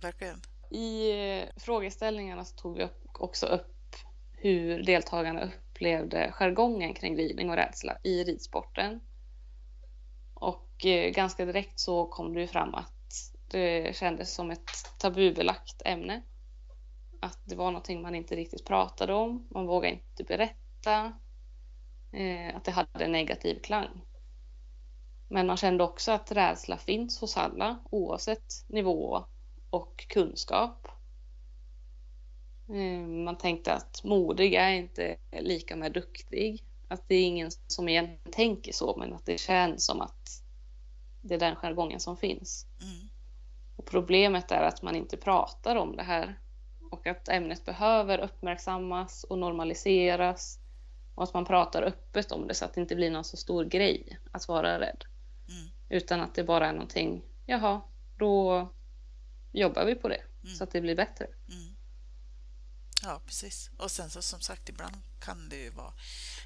Verkligen. 0.00 0.40
I 0.70 1.10
eh, 1.10 1.48
frågeställningarna 1.56 2.44
så 2.44 2.56
tog 2.56 2.76
vi 2.76 2.88
också 3.12 3.46
upp 3.46 3.96
hur 4.32 4.82
deltagarna 4.82 5.44
upplevde 5.44 6.32
jargongen 6.32 6.94
kring 6.94 7.16
ridning 7.16 7.50
och 7.50 7.56
rädsla 7.56 7.96
i 8.04 8.24
ridsporten. 8.24 9.00
Och 10.34 10.86
eh, 10.86 11.10
ganska 11.10 11.44
direkt 11.44 11.80
så 11.80 12.06
kom 12.06 12.34
det 12.34 12.40
ju 12.40 12.46
fram 12.46 12.74
att 12.74 12.92
det 13.50 13.96
kändes 13.96 14.34
som 14.34 14.50
ett 14.50 14.98
tabubelagt 14.98 15.82
ämne. 15.84 16.22
Att 17.20 17.40
det 17.44 17.56
var 17.56 17.66
någonting 17.70 18.02
man 18.02 18.14
inte 18.14 18.36
riktigt 18.36 18.66
pratade 18.66 19.14
om. 19.14 19.48
Man 19.50 19.66
vågade 19.66 19.94
inte 19.94 20.24
berätta 20.24 21.12
eh, 22.16 22.56
att 22.56 22.64
det 22.64 22.70
hade 22.70 23.04
en 23.04 23.12
negativ 23.12 23.60
klang. 23.60 24.00
Men 25.28 25.46
man 25.46 25.56
kände 25.56 25.84
också 25.84 26.12
att 26.12 26.32
rädsla 26.32 26.76
finns 26.76 27.20
hos 27.20 27.36
alla 27.36 27.78
oavsett 27.90 28.64
nivå 28.66 29.24
och 29.70 30.06
kunskap. 30.08 30.88
Eh, 32.68 33.06
man 33.06 33.38
tänkte 33.38 33.72
att 33.72 34.04
modig 34.04 34.54
är 34.54 34.70
inte 34.70 35.16
lika 35.40 35.76
med 35.76 35.92
duktig. 35.92 36.64
Att 36.88 37.08
det 37.08 37.14
är 37.14 37.26
ingen 37.26 37.50
som 37.66 37.88
egentligen 37.88 38.32
tänker 38.32 38.72
så, 38.72 38.96
men 38.96 39.14
att 39.14 39.26
det 39.26 39.40
känns 39.40 39.86
som 39.86 40.00
att 40.00 40.42
det 41.20 41.34
är 41.34 41.38
den 41.38 41.56
jargongen 41.56 42.00
som 42.00 42.16
finns. 42.16 42.66
Mm. 42.82 43.08
Och 43.76 43.84
problemet 43.84 44.50
är 44.50 44.62
att 44.62 44.82
man 44.82 44.96
inte 44.96 45.16
pratar 45.16 45.76
om 45.76 45.96
det 45.96 46.02
här 46.02 46.38
och 46.90 47.06
att 47.06 47.28
ämnet 47.28 47.64
behöver 47.64 48.18
uppmärksammas 48.18 49.24
och 49.24 49.38
normaliseras 49.38 50.58
och 51.16 51.24
att 51.24 51.34
man 51.34 51.44
pratar 51.44 51.82
öppet 51.82 52.32
om 52.32 52.46
det 52.46 52.54
så 52.54 52.64
att 52.64 52.74
det 52.74 52.80
inte 52.80 52.96
blir 52.96 53.10
någon 53.10 53.24
så 53.24 53.36
stor 53.36 53.64
grej 53.64 54.18
att 54.32 54.48
vara 54.48 54.80
rädd. 54.80 55.04
Mm. 55.48 55.70
Utan 55.88 56.20
att 56.20 56.34
det 56.34 56.44
bara 56.44 56.68
är 56.68 56.72
någonting, 56.72 57.22
jaha, 57.46 57.80
då 58.18 58.68
jobbar 59.52 59.84
vi 59.84 59.94
på 59.94 60.08
det 60.08 60.22
mm. 60.42 60.54
så 60.56 60.64
att 60.64 60.70
det 60.70 60.80
blir 60.80 60.96
bättre. 60.96 61.24
Mm. 61.24 61.76
Ja, 63.02 63.20
precis. 63.26 63.70
Och 63.78 63.90
sen 63.90 64.10
så 64.10 64.22
som 64.22 64.40
sagt, 64.40 64.68
ibland 64.68 64.96
kan 65.20 65.48
det 65.48 65.56
ju 65.56 65.70
vara 65.70 65.92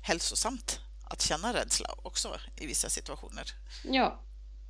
hälsosamt 0.03 0.81
att 1.05 1.23
känna 1.23 1.55
rädsla 1.55 1.95
också 2.03 2.37
i 2.57 2.67
vissa 2.67 2.89
situationer. 2.89 3.53
Ja. 3.85 4.21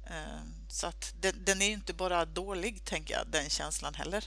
Ehm, 0.07 0.69
så 0.69 0.87
att 0.87 1.15
den, 1.21 1.45
den 1.45 1.63
är 1.63 1.67
ju 1.67 1.73
inte 1.73 1.95
bara 1.95 2.25
dålig, 2.25 2.85
tänker 2.85 3.15
jag, 3.15 3.27
den 3.27 3.51
känslan 3.51 3.95
heller. 3.95 4.25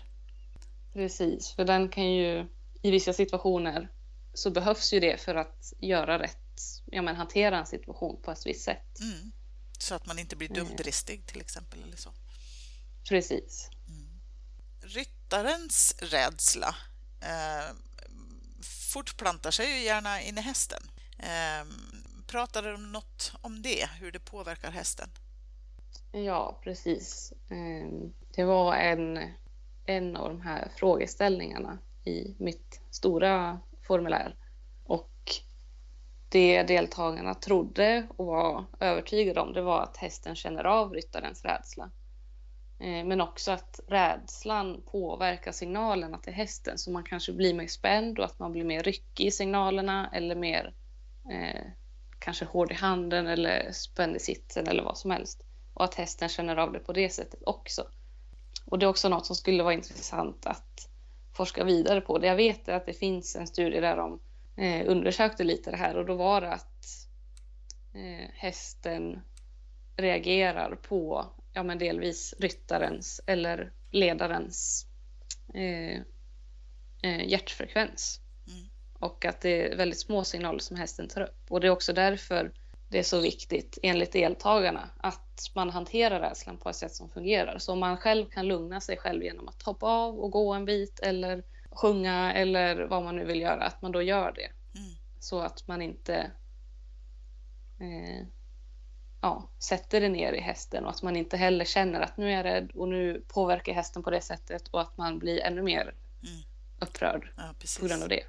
Precis, 0.94 1.51
för 1.51 1.65
den 1.65 1.89
kan 1.89 2.13
ju 2.13 2.48
i 2.82 2.92
vissa 2.92 3.13
situationer 3.13 3.89
så 4.33 4.51
behövs 4.51 4.93
ju 4.93 4.99
det 4.99 5.21
för 5.21 5.35
att 5.35 5.73
göra 5.79 6.19
rätt, 6.19 6.61
ja 6.85 7.01
men 7.01 7.15
hantera 7.15 7.57
en 7.57 7.65
situation 7.65 8.21
på 8.21 8.31
ett 8.31 8.45
visst 8.45 8.63
sätt. 8.63 8.99
Mm. 8.99 9.31
Så 9.79 9.95
att 9.95 10.05
man 10.05 10.19
inte 10.19 10.35
blir 10.35 10.49
dumdristig 10.49 11.25
till 11.25 11.41
exempel 11.41 11.83
eller 11.83 11.97
så. 11.97 12.09
Precis. 13.09 13.69
Mm. 13.87 14.21
Ryttarens 14.81 15.95
rädsla 15.99 16.75
eh, 17.21 17.75
fortplantar 18.93 19.51
sig 19.51 19.77
ju 19.77 19.83
gärna 19.83 20.21
in 20.21 20.37
i 20.37 20.41
hästen. 20.41 20.83
Eh, 21.19 21.67
pratar 22.27 22.63
du 22.63 22.77
något 22.77 23.31
om 23.41 23.61
det, 23.61 23.89
hur 23.99 24.11
det 24.11 24.19
påverkar 24.19 24.71
hästen? 24.71 25.09
Ja, 26.11 26.59
precis. 26.63 27.33
Eh, 27.49 28.09
det 28.35 28.43
var 28.43 28.75
en, 28.75 29.33
en 29.85 30.15
av 30.15 30.29
de 30.29 30.41
här 30.41 30.71
frågeställningarna 30.77 31.77
i 32.05 32.35
mitt 32.37 32.81
stora 32.91 33.59
formulär. 33.83 34.35
Och 34.83 35.11
det 36.29 36.63
deltagarna 36.63 37.33
trodde 37.33 38.07
och 38.17 38.25
var 38.25 38.65
övertygade 38.79 39.41
om 39.41 39.53
det 39.53 39.61
var 39.61 39.81
att 39.81 39.97
hästen 39.97 40.35
känner 40.35 40.63
av 40.63 40.93
ryttarens 40.93 41.45
rädsla. 41.45 41.91
Eh, 42.79 43.05
men 43.05 43.21
också 43.21 43.51
att 43.51 43.79
rädslan 43.87 44.81
påverkar 44.91 45.51
signalerna 45.51 46.17
till 46.17 46.33
hästen 46.33 46.77
så 46.77 46.91
man 46.91 47.03
kanske 47.03 47.33
blir 47.33 47.53
mer 47.53 47.67
spänd 47.67 48.19
och 48.19 48.25
att 48.25 48.39
man 48.39 48.51
blir 48.51 48.63
mer 48.63 48.83
ryckig 48.83 49.25
i 49.25 49.31
signalerna 49.31 50.09
eller 50.13 50.35
mer 50.35 50.73
eh, 51.31 51.65
kanske 52.19 52.45
hård 52.45 52.71
i 52.71 52.75
handen 52.75 53.27
eller 53.27 53.71
spänd 53.71 54.15
i 54.15 54.19
sitsen 54.19 54.67
eller 54.67 54.83
vad 54.83 54.97
som 54.97 55.11
helst. 55.11 55.45
Och 55.73 55.83
att 55.83 55.95
hästen 55.95 56.29
känner 56.29 56.57
av 56.57 56.71
det 56.71 56.79
på 56.79 56.93
det 56.93 57.09
sättet 57.09 57.43
också. 57.45 57.87
Och 58.65 58.79
det 58.79 58.85
är 58.85 58.89
också 58.89 59.09
något 59.09 59.25
som 59.25 59.35
skulle 59.35 59.63
vara 59.63 59.73
intressant 59.73 60.45
att 60.45 60.89
forska 61.33 61.63
vidare 61.63 62.01
på. 62.01 62.17
Det 62.17 62.27
jag 62.27 62.35
vet 62.35 62.69
att 62.69 62.85
det 62.85 62.93
finns 62.93 63.35
en 63.35 63.47
studie 63.47 63.79
där 63.79 63.97
de 63.97 64.19
eh, 64.57 64.89
undersökte 64.89 65.43
lite 65.43 65.71
det 65.71 65.77
här 65.77 65.97
och 65.97 66.05
då 66.05 66.15
var 66.15 66.41
det 66.41 66.51
att 66.51 66.85
eh, 67.93 68.29
hästen 68.33 69.19
reagerar 69.97 70.75
på 70.75 71.25
ja, 71.53 71.63
men 71.63 71.77
delvis 71.77 72.33
ryttarens 72.39 73.21
eller 73.27 73.71
ledarens 73.91 74.87
eh, 75.53 76.01
eh, 77.03 77.27
hjärtfrekvens. 77.27 78.21
Mm. 78.47 78.69
Och 78.99 79.25
att 79.25 79.41
det 79.41 79.71
är 79.71 79.77
väldigt 79.77 79.99
små 79.99 80.23
signaler 80.23 80.59
som 80.59 80.77
hästen 80.77 81.07
tar 81.07 81.21
upp. 81.21 81.45
Och 81.49 81.61
det 81.61 81.67
är 81.67 81.71
också 81.71 81.93
därför 81.93 82.51
det 82.93 83.00
är 83.00 83.03
så 83.03 83.19
viktigt 83.19 83.77
enligt 83.83 84.12
deltagarna 84.12 84.89
att 84.97 85.51
man 85.55 85.69
hanterar 85.69 86.19
rädslan 86.19 86.57
på 86.57 86.69
ett 86.69 86.75
sätt 86.75 86.95
som 86.95 87.09
fungerar. 87.09 87.57
Så 87.57 87.73
om 87.73 87.79
man 87.79 87.97
själv 87.97 88.25
kan 88.25 88.47
lugna 88.47 88.81
sig 88.81 88.97
själv 88.97 89.23
genom 89.23 89.47
att 89.47 89.63
hoppa 89.63 89.85
av 89.85 90.19
och 90.19 90.31
gå 90.31 90.53
en 90.53 90.65
bit 90.65 91.00
eller 91.00 91.43
sjunga 91.71 92.33
eller 92.33 92.81
vad 92.81 93.03
man 93.03 93.15
nu 93.15 93.25
vill 93.25 93.41
göra, 93.41 93.63
att 93.63 93.81
man 93.81 93.91
då 93.91 94.01
gör 94.01 94.31
det. 94.31 94.79
Mm. 94.79 94.91
Så 95.19 95.39
att 95.39 95.67
man 95.67 95.81
inte 95.81 96.31
eh, 97.79 98.27
ja, 99.21 99.50
sätter 99.59 100.01
det 100.01 100.09
ner 100.09 100.33
i 100.33 100.39
hästen 100.39 100.85
och 100.85 100.89
att 100.89 101.03
man 101.03 101.15
inte 101.15 101.38
heller 101.38 101.65
känner 101.65 102.01
att 102.01 102.17
nu 102.17 102.27
är 102.27 102.38
jag 102.38 102.45
rädd 102.45 102.71
och 102.75 102.88
nu 102.88 103.23
påverkar 103.27 103.73
hästen 103.73 104.03
på 104.03 104.09
det 104.09 104.21
sättet 104.21 104.67
och 104.67 104.81
att 104.81 104.97
man 104.97 105.19
blir 105.19 105.41
ännu 105.41 105.62
mer 105.62 105.81
mm. 105.81 106.41
upprörd 106.79 107.33
ja, 107.38 107.53
på 107.79 107.88
grund 107.88 108.03
av 108.03 108.09
det. 108.09 108.23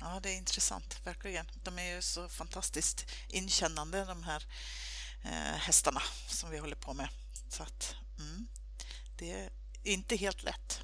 Ja, 0.00 0.20
det 0.22 0.30
är 0.30 0.36
intressant, 0.36 1.00
verkligen. 1.04 1.46
De 1.62 1.78
är 1.78 1.94
ju 1.94 2.02
så 2.02 2.28
fantastiskt 2.28 3.06
inkännande, 3.28 4.04
de 4.04 4.22
här 4.22 4.44
eh, 5.24 5.58
hästarna 5.58 6.00
som 6.28 6.50
vi 6.50 6.58
håller 6.58 6.76
på 6.76 6.94
med. 6.94 7.08
Så 7.48 7.62
att, 7.62 7.94
mm, 8.18 8.48
det 9.16 9.32
är 9.32 9.50
inte 9.84 10.16
helt 10.16 10.42
lätt. 10.42 10.80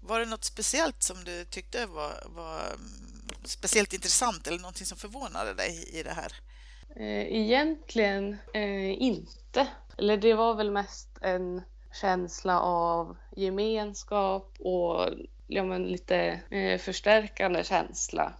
Var 0.00 0.20
det 0.20 0.26
något 0.26 0.44
speciellt 0.44 1.02
som 1.02 1.24
du 1.24 1.44
tyckte 1.44 1.86
var, 1.86 2.22
var 2.26 2.60
mm, 2.66 3.28
speciellt 3.44 3.92
intressant 3.92 4.46
eller 4.46 4.58
någonting 4.58 4.86
som 4.86 4.98
förvånade 4.98 5.54
dig 5.54 5.88
i 5.92 6.02
det 6.02 6.12
här? 6.12 6.32
Eh, 6.96 7.36
egentligen 7.40 8.36
eh, 8.54 9.02
inte. 9.02 9.66
Eller 9.98 10.16
det 10.16 10.34
var 10.34 10.54
väl 10.54 10.70
mest 10.70 11.08
en 11.20 11.62
känsla 12.00 12.60
av 12.60 13.16
gemenskap 13.36 14.56
och 14.58 15.08
ja, 15.46 15.64
men 15.64 15.82
lite 15.82 16.16
eh, 16.50 16.78
förstärkande 16.78 17.64
känsla. 17.64 18.32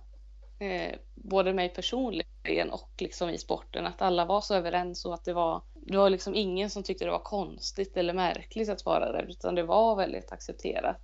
Eh, 0.62 0.94
både 1.14 1.52
mig 1.52 1.68
personligen 1.68 2.70
och 2.70 2.90
liksom 2.98 3.30
i 3.30 3.38
sporten. 3.38 3.86
Att 3.86 4.02
alla 4.02 4.24
var 4.24 4.40
så 4.40 4.54
överens 4.54 5.04
och 5.04 5.14
att 5.14 5.24
det 5.24 5.32
var, 5.32 5.62
det 5.74 5.96
var 5.96 6.10
liksom 6.10 6.34
ingen 6.34 6.70
som 6.70 6.82
tyckte 6.82 7.04
det 7.04 7.10
var 7.10 7.18
konstigt 7.18 7.96
eller 7.96 8.14
märkligt 8.14 8.68
att 8.68 8.84
vara 8.84 9.12
där 9.12 9.22
utan 9.22 9.54
det 9.54 9.62
var 9.62 9.96
väldigt 9.96 10.32
accepterat. 10.32 11.00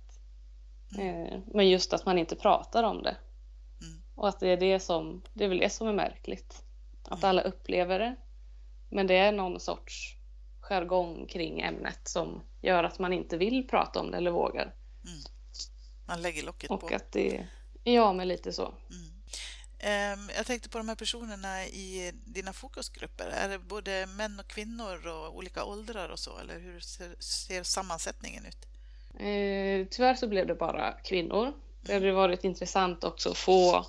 Mm. 0.97 1.25
Eh, 1.25 1.39
men 1.53 1.69
just 1.69 1.93
att 1.93 2.05
man 2.05 2.17
inte 2.17 2.35
pratar 2.35 2.83
om 2.83 3.03
det. 3.03 3.17
Mm. 3.81 4.01
Och 4.15 4.27
att 4.27 4.39
det 4.39 4.47
är 4.47 4.57
det 4.57 4.79
som, 4.79 5.21
det 5.33 5.43
är 5.43 5.49
väl 5.49 5.59
det 5.59 5.69
som 5.69 5.87
är 5.87 5.93
märkligt. 5.93 6.63
Att 7.03 7.23
alla 7.23 7.41
upplever 7.41 7.99
det. 7.99 8.15
Men 8.89 9.07
det 9.07 9.17
är 9.17 9.31
någon 9.31 9.59
sorts 9.59 10.15
jargong 10.59 11.25
kring 11.27 11.61
ämnet 11.61 12.07
som 12.07 12.41
gör 12.61 12.83
att 12.83 12.99
man 12.99 13.13
inte 13.13 13.37
vill 13.37 13.67
prata 13.67 13.99
om 13.99 14.11
det 14.11 14.17
eller 14.17 14.31
vågar. 14.31 14.75
Mm. 15.05 15.19
Man 16.07 16.21
lägger 16.21 16.43
locket 16.43 16.71
och 16.71 16.81
på. 16.81 16.95
Att 16.95 17.11
det, 17.11 17.47
ja 17.83 18.13
men 18.13 18.27
lite 18.27 18.53
så. 18.53 18.63
Mm. 18.65 19.18
Um, 19.83 20.29
jag 20.37 20.45
tänkte 20.45 20.69
på 20.69 20.77
de 20.77 20.89
här 20.89 20.95
personerna 20.95 21.65
i 21.65 22.11
dina 22.25 22.53
fokusgrupper. 22.53 23.27
Är 23.27 23.49
det 23.49 23.59
både 23.59 24.05
män 24.05 24.39
och 24.39 24.47
kvinnor 24.47 25.07
och 25.07 25.37
olika 25.37 25.63
åldrar 25.63 26.09
och 26.09 26.19
så? 26.19 26.37
Eller 26.37 26.59
hur 26.59 26.79
ser, 26.79 27.15
ser 27.19 27.63
sammansättningen 27.63 28.45
ut? 28.45 28.65
Eh, 29.13 29.87
tyvärr 29.89 30.15
så 30.15 30.27
blev 30.27 30.47
det 30.47 30.55
bara 30.55 30.91
kvinnor. 30.91 31.53
Det 31.81 31.93
hade 31.93 32.11
varit 32.11 32.43
intressant 32.43 33.03
också 33.03 33.29
att 33.29 33.37
få 33.37 33.85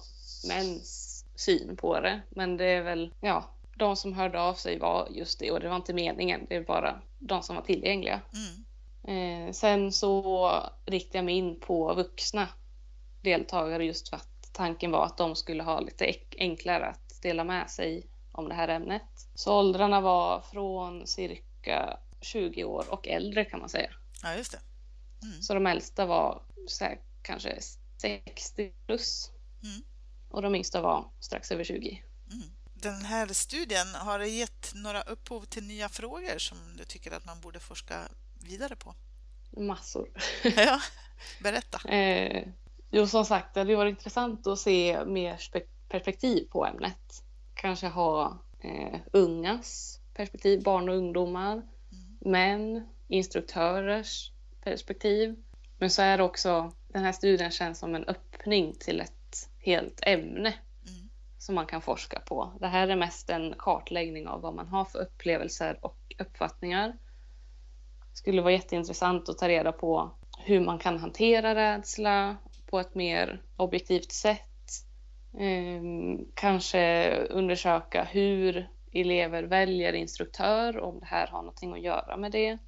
mäns 0.49 1.25
syn 1.37 1.77
på 1.77 2.01
det. 2.01 2.21
Men 2.31 2.57
det 2.57 2.65
är 2.65 2.83
väl, 2.83 3.15
ja, 3.21 3.55
de 3.77 3.97
som 3.97 4.13
hörde 4.13 4.41
av 4.41 4.55
sig 4.55 4.79
var 4.79 5.09
just 5.11 5.39
det 5.39 5.51
och 5.51 5.61
det 5.61 5.69
var 5.69 5.77
inte 5.77 5.93
meningen. 5.93 6.47
Det 6.49 6.57
är 6.57 6.65
bara 6.65 7.01
de 7.19 7.43
som 7.43 7.57
var 7.57 7.63
tillgängliga. 7.63 8.21
Mm. 8.33 9.49
Eh, 9.49 9.53
sen 9.53 9.93
så 9.93 10.51
riktade 10.87 11.19
jag 11.19 11.25
mig 11.25 11.35
in 11.35 11.61
på 11.61 11.95
vuxna 11.95 12.49
deltagare 13.23 13.85
just 13.85 14.09
för 14.09 14.17
att 14.17 14.30
tanken 14.53 14.91
var 14.91 15.07
att 15.07 15.17
de 15.17 15.37
skulle 15.37 15.63
ha 15.63 15.81
lite 15.81 16.15
enklare 16.39 16.87
att 16.87 17.23
dela 17.23 17.45
med 17.45 17.71
sig 17.71 18.07
om 18.33 18.49
det 18.49 18.55
här 18.55 18.69
ämnet. 18.69 19.29
Så 19.35 19.59
åldrarna 19.59 20.01
var 20.01 20.41
från 20.41 21.07
cirka 21.07 21.99
20 22.21 22.65
år 22.65 22.85
och 22.89 23.09
äldre 23.09 23.45
kan 23.45 23.61
man 23.61 23.69
säga. 23.69 23.91
Ja, 24.23 24.35
just 24.35 24.53
det. 24.53 24.61
Mm. 25.23 25.43
Så 25.43 25.55
de 25.55 25.67
äldsta 25.67 26.07
var 26.07 26.43
här, 26.81 26.99
kanske 27.23 27.59
60 27.99 28.73
plus. 28.87 29.31
Mm 29.63 29.83
och 30.31 30.43
de 30.43 30.55
yngsta 30.55 30.81
var 30.81 31.11
strax 31.21 31.53
över 31.53 31.65
20. 31.65 32.03
Mm. 32.33 32.51
Den 32.75 33.05
här 33.05 33.27
studien, 33.27 33.95
har 33.95 34.19
det 34.19 34.29
gett 34.29 34.73
några 34.75 35.03
upphov 35.03 35.45
till 35.45 35.65
nya 35.65 35.89
frågor 35.89 36.39
som 36.39 36.77
du 36.77 36.85
tycker 36.85 37.11
att 37.13 37.25
man 37.25 37.41
borde 37.41 37.61
forska 37.61 38.09
vidare 38.41 38.77
på? 38.77 38.95
Massor. 39.57 40.09
ja, 40.43 40.81
berätta. 41.43 41.89
Eh, 41.89 42.49
jo, 42.91 43.07
som 43.07 43.25
sagt, 43.25 43.55
det 43.55 43.61
hade 43.61 43.77
varit 43.77 43.91
intressant 43.91 44.47
att 44.47 44.59
se 44.59 45.05
mer 45.05 45.41
perspektiv 45.89 46.49
på 46.51 46.67
ämnet. 46.67 47.25
Kanske 47.55 47.87
ha 47.87 48.39
eh, 48.61 49.01
ungas 49.13 50.01
perspektiv, 50.15 50.63
barn 50.63 50.89
och 50.89 50.97
ungdomar, 50.97 51.53
mm. 51.53 52.19
män, 52.21 52.89
instruktörers 53.09 54.33
perspektiv. 54.65 55.37
Men 55.79 55.91
så 55.91 56.03
är 56.03 56.19
det 56.19 56.25
också, 56.25 56.73
den 56.89 57.05
här 57.05 57.13
studien 57.13 57.51
känns 57.51 57.79
som 57.79 57.95
en 57.95 58.05
öppning 58.05 58.75
till 58.75 59.01
ett 59.01 59.51
helt 59.59 60.01
ämne 60.03 60.55
mm. 60.89 61.11
som 61.39 61.55
man 61.55 61.67
kan 61.67 61.83
forska 61.83 62.21
på. 62.21 62.53
Det 62.61 62.67
här 62.67 62.89
är 62.89 62.97
mest 62.97 63.31
en 63.31 63.55
kartläggning 63.59 64.29
av 64.29 64.41
vad 64.41 64.55
man 64.55 64.69
har 64.69 64.85
för 64.85 64.99
upplevelser 64.99 65.79
och 65.83 66.15
uppfattningar. 66.19 66.89
Det 68.11 68.17
skulle 68.17 68.43
vara 68.43 68.53
jätteintressant 68.53 69.29
att 69.29 69.39
ta 69.39 69.49
reda 69.49 69.73
på 69.73 70.11
hur 70.39 70.61
man 70.61 70.79
kan 70.79 70.99
hantera 70.99 71.55
rädsla 71.55 72.37
på 72.71 72.81
ett 72.81 72.95
mer 72.95 73.43
objektivt 73.57 74.13
sätt. 74.13 74.41
Ehm, 75.39 76.19
kanske 76.35 77.15
undersöka 77.31 78.05
hur 78.05 78.69
elever 78.93 79.43
väljer 79.43 79.93
instruktör, 79.93 80.79
om 80.79 81.01
det 81.01 81.07
här 81.07 81.27
har 81.27 81.39
någonting 81.39 81.73
att 81.73 81.83
göra 81.83 82.17
med 82.17 82.33
det. 82.33 82.59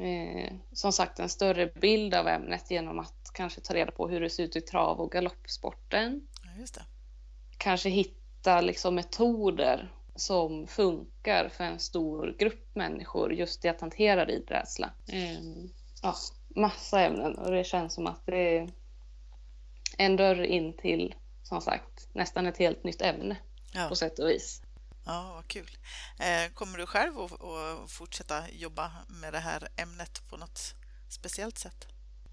Eh, 0.00 0.52
som 0.72 0.92
sagt 0.92 1.18
en 1.18 1.28
större 1.28 1.66
bild 1.66 2.14
av 2.14 2.28
ämnet 2.28 2.70
genom 2.70 2.98
att 2.98 3.30
kanske 3.34 3.60
ta 3.60 3.74
reda 3.74 3.92
på 3.92 4.08
hur 4.08 4.20
det 4.20 4.30
ser 4.30 4.42
ut 4.42 4.56
i 4.56 4.60
trav 4.60 5.00
och 5.00 5.12
galoppsporten. 5.12 6.28
Ja, 6.42 6.82
kanske 7.58 7.88
hitta 7.88 8.60
liksom 8.60 8.94
metoder 8.94 9.92
som 10.16 10.66
funkar 10.66 11.48
för 11.48 11.64
en 11.64 11.78
stor 11.78 12.36
grupp 12.38 12.74
människor 12.74 13.32
just 13.32 13.64
i 13.64 13.68
att 13.68 13.80
hantera 13.80 14.24
ridrädsla. 14.24 14.90
Eh, 15.08 15.40
ja, 16.02 16.14
massa 16.56 17.00
ämnen 17.00 17.38
och 17.38 17.50
det 17.50 17.64
känns 17.64 17.94
som 17.94 18.06
att 18.06 18.26
det 18.26 18.58
är 18.58 18.70
en 19.98 20.16
dörr 20.16 20.42
in 20.42 20.76
till 20.76 21.14
som 21.42 21.60
sagt 21.60 22.08
nästan 22.12 22.46
ett 22.46 22.58
helt 22.58 22.84
nytt 22.84 23.02
ämne 23.02 23.36
ja. 23.74 23.86
på 23.88 23.96
sätt 23.96 24.18
och 24.18 24.28
vis. 24.28 24.62
Ja, 25.06 25.32
vad 25.34 25.48
kul. 25.48 25.70
Eh, 26.20 26.52
kommer 26.54 26.78
du 26.78 26.86
själv 26.86 27.18
att 27.18 27.90
fortsätta 27.90 28.50
jobba 28.50 28.92
med 29.08 29.32
det 29.32 29.38
här 29.38 29.68
ämnet 29.76 30.28
på 30.28 30.36
något 30.36 30.74
speciellt 31.08 31.58
sätt? 31.58 31.86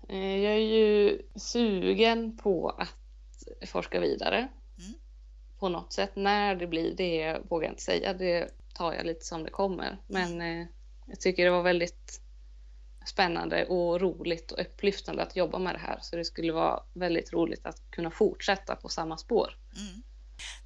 Eh, 0.10 0.38
jag 0.38 0.54
är 0.54 0.58
ju 0.58 1.22
sugen 1.36 2.38
på 2.38 2.70
att 2.70 3.70
forska 3.70 4.00
vidare 4.00 4.38
mm. 4.38 4.94
på 5.60 5.70
något 5.70 5.94
sätt. 5.94 6.16
När 6.16 6.56
det 6.56 6.68
blir, 6.68 6.96
det 6.96 7.40
vågar 7.50 7.66
jag 7.68 7.72
inte 7.72 7.84
säga. 7.84 8.14
Det 8.14 8.50
tar 8.74 8.94
jag 8.94 9.06
lite 9.06 9.26
som 9.26 9.44
det 9.44 9.52
kommer. 9.52 9.98
Men 10.08 10.34
mm. 10.34 10.62
eh, 10.62 10.68
jag 11.06 11.20
tycker 11.20 11.46
det 11.46 11.52
var 11.52 11.64
väldigt 11.64 12.22
spännande 13.10 13.66
och 13.66 14.02
roligt 14.02 14.52
och 14.52 14.62
upplyftande 14.62 15.24
att 15.24 15.36
jobba 15.36 15.60
med 15.60 15.76
det 15.76 15.80
här. 15.80 16.00
Så 16.02 16.16
det 16.16 16.26
skulle 16.26 16.54
vara 16.54 16.84
väldigt 16.94 17.34
roligt 17.34 17.66
att 17.66 17.92
kunna 17.92 18.12
fortsätta 18.12 18.76
på 18.76 18.90
samma 18.90 19.18
spår. 19.18 19.58
Mm. 19.78 20.04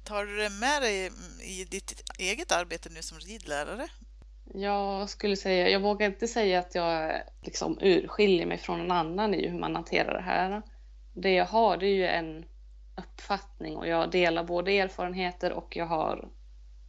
Tar 0.04 0.24
du 0.24 0.36
det 0.36 0.50
med 0.50 0.82
dig 0.82 1.10
i 1.42 1.64
ditt 1.64 2.02
eget 2.18 2.52
arbete 2.52 2.88
nu 2.90 3.02
som 3.02 3.18
ridlärare? 3.18 3.88
Jag 4.54 5.10
skulle 5.10 5.36
säga, 5.36 5.68
jag 5.68 5.80
vågar 5.80 6.06
inte 6.06 6.28
säga 6.28 6.58
att 6.58 6.74
jag 6.74 7.22
liksom 7.42 7.78
urskiljer 7.80 8.46
mig 8.46 8.58
från 8.58 8.78
någon 8.78 8.90
annan 8.90 9.34
i 9.34 9.48
hur 9.48 9.58
man 9.58 9.74
hanterar 9.74 10.14
det 10.14 10.22
här. 10.22 10.62
Det 11.14 11.32
jag 11.32 11.46
har 11.46 11.76
det 11.76 11.86
är 11.86 11.94
ju 11.94 12.06
en 12.06 12.44
uppfattning 12.96 13.76
och 13.76 13.88
jag 13.88 14.10
delar 14.10 14.44
både 14.44 14.78
erfarenheter 14.78 15.52
och 15.52 15.76
jag 15.76 15.86
har 15.86 16.28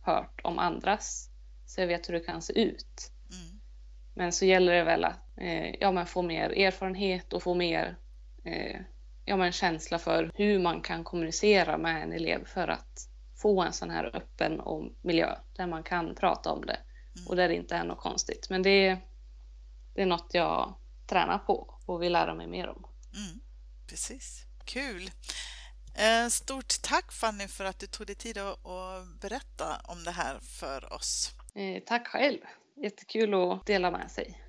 hört 0.01 0.41
om 0.43 0.59
andras. 0.59 1.29
Så 1.65 1.81
jag 1.81 1.87
vet 1.87 2.09
hur 2.09 2.13
det 2.13 2.19
kan 2.19 2.41
se 2.41 2.61
ut. 2.61 3.11
Mm. 3.31 3.61
Men 4.15 4.31
så 4.31 4.45
gäller 4.45 4.73
det 4.73 4.83
väl 4.83 5.03
att 5.03 5.24
eh, 5.37 5.75
ja, 5.79 5.91
men 5.91 6.05
få 6.05 6.21
mer 6.21 6.49
erfarenhet 6.49 7.33
och 7.33 7.43
få 7.43 7.53
mer 7.53 7.97
eh, 8.43 8.81
ja, 9.25 9.37
men 9.37 9.51
känsla 9.51 9.99
för 9.99 10.31
hur 10.35 10.59
man 10.59 10.81
kan 10.81 11.03
kommunicera 11.03 11.77
med 11.77 12.03
en 12.03 12.13
elev 12.13 12.45
för 12.45 12.67
att 12.67 13.09
få 13.35 13.61
en 13.61 13.73
sån 13.73 13.89
här 13.89 14.15
öppen 14.15 14.61
miljö 15.01 15.35
där 15.55 15.67
man 15.67 15.83
kan 15.83 16.15
prata 16.15 16.51
om 16.51 16.65
det 16.65 16.77
mm. 17.15 17.27
och 17.27 17.35
där 17.35 17.47
det 17.47 17.55
inte 17.55 17.75
är 17.75 17.83
något 17.83 17.99
konstigt. 17.99 18.47
Men 18.49 18.63
det, 18.63 18.97
det 19.93 20.01
är 20.01 20.05
något 20.05 20.29
jag 20.33 20.73
tränar 21.07 21.37
på 21.37 21.79
och 21.85 22.01
vill 22.01 22.13
lära 22.13 22.33
mig 22.33 22.47
mer 22.47 22.69
om. 22.69 22.85
Mm, 23.13 23.39
precis. 23.87 24.45
Kul! 24.65 25.11
Eh, 25.95 26.27
stort 26.29 26.81
tack 26.81 27.11
Fanny 27.11 27.47
för 27.47 27.65
att 27.65 27.79
du 27.79 27.87
tog 27.87 28.07
dig 28.07 28.15
tid 28.15 28.37
att 28.37 29.21
berätta 29.21 29.81
om 29.83 30.03
det 30.03 30.11
här 30.11 30.39
för 30.39 30.93
oss. 30.93 31.31
Eh, 31.55 31.83
tack 31.85 32.07
själv! 32.07 32.39
Jättekul 32.83 33.33
att 33.33 33.65
dela 33.65 33.91
med 33.91 34.11
sig. 34.11 34.44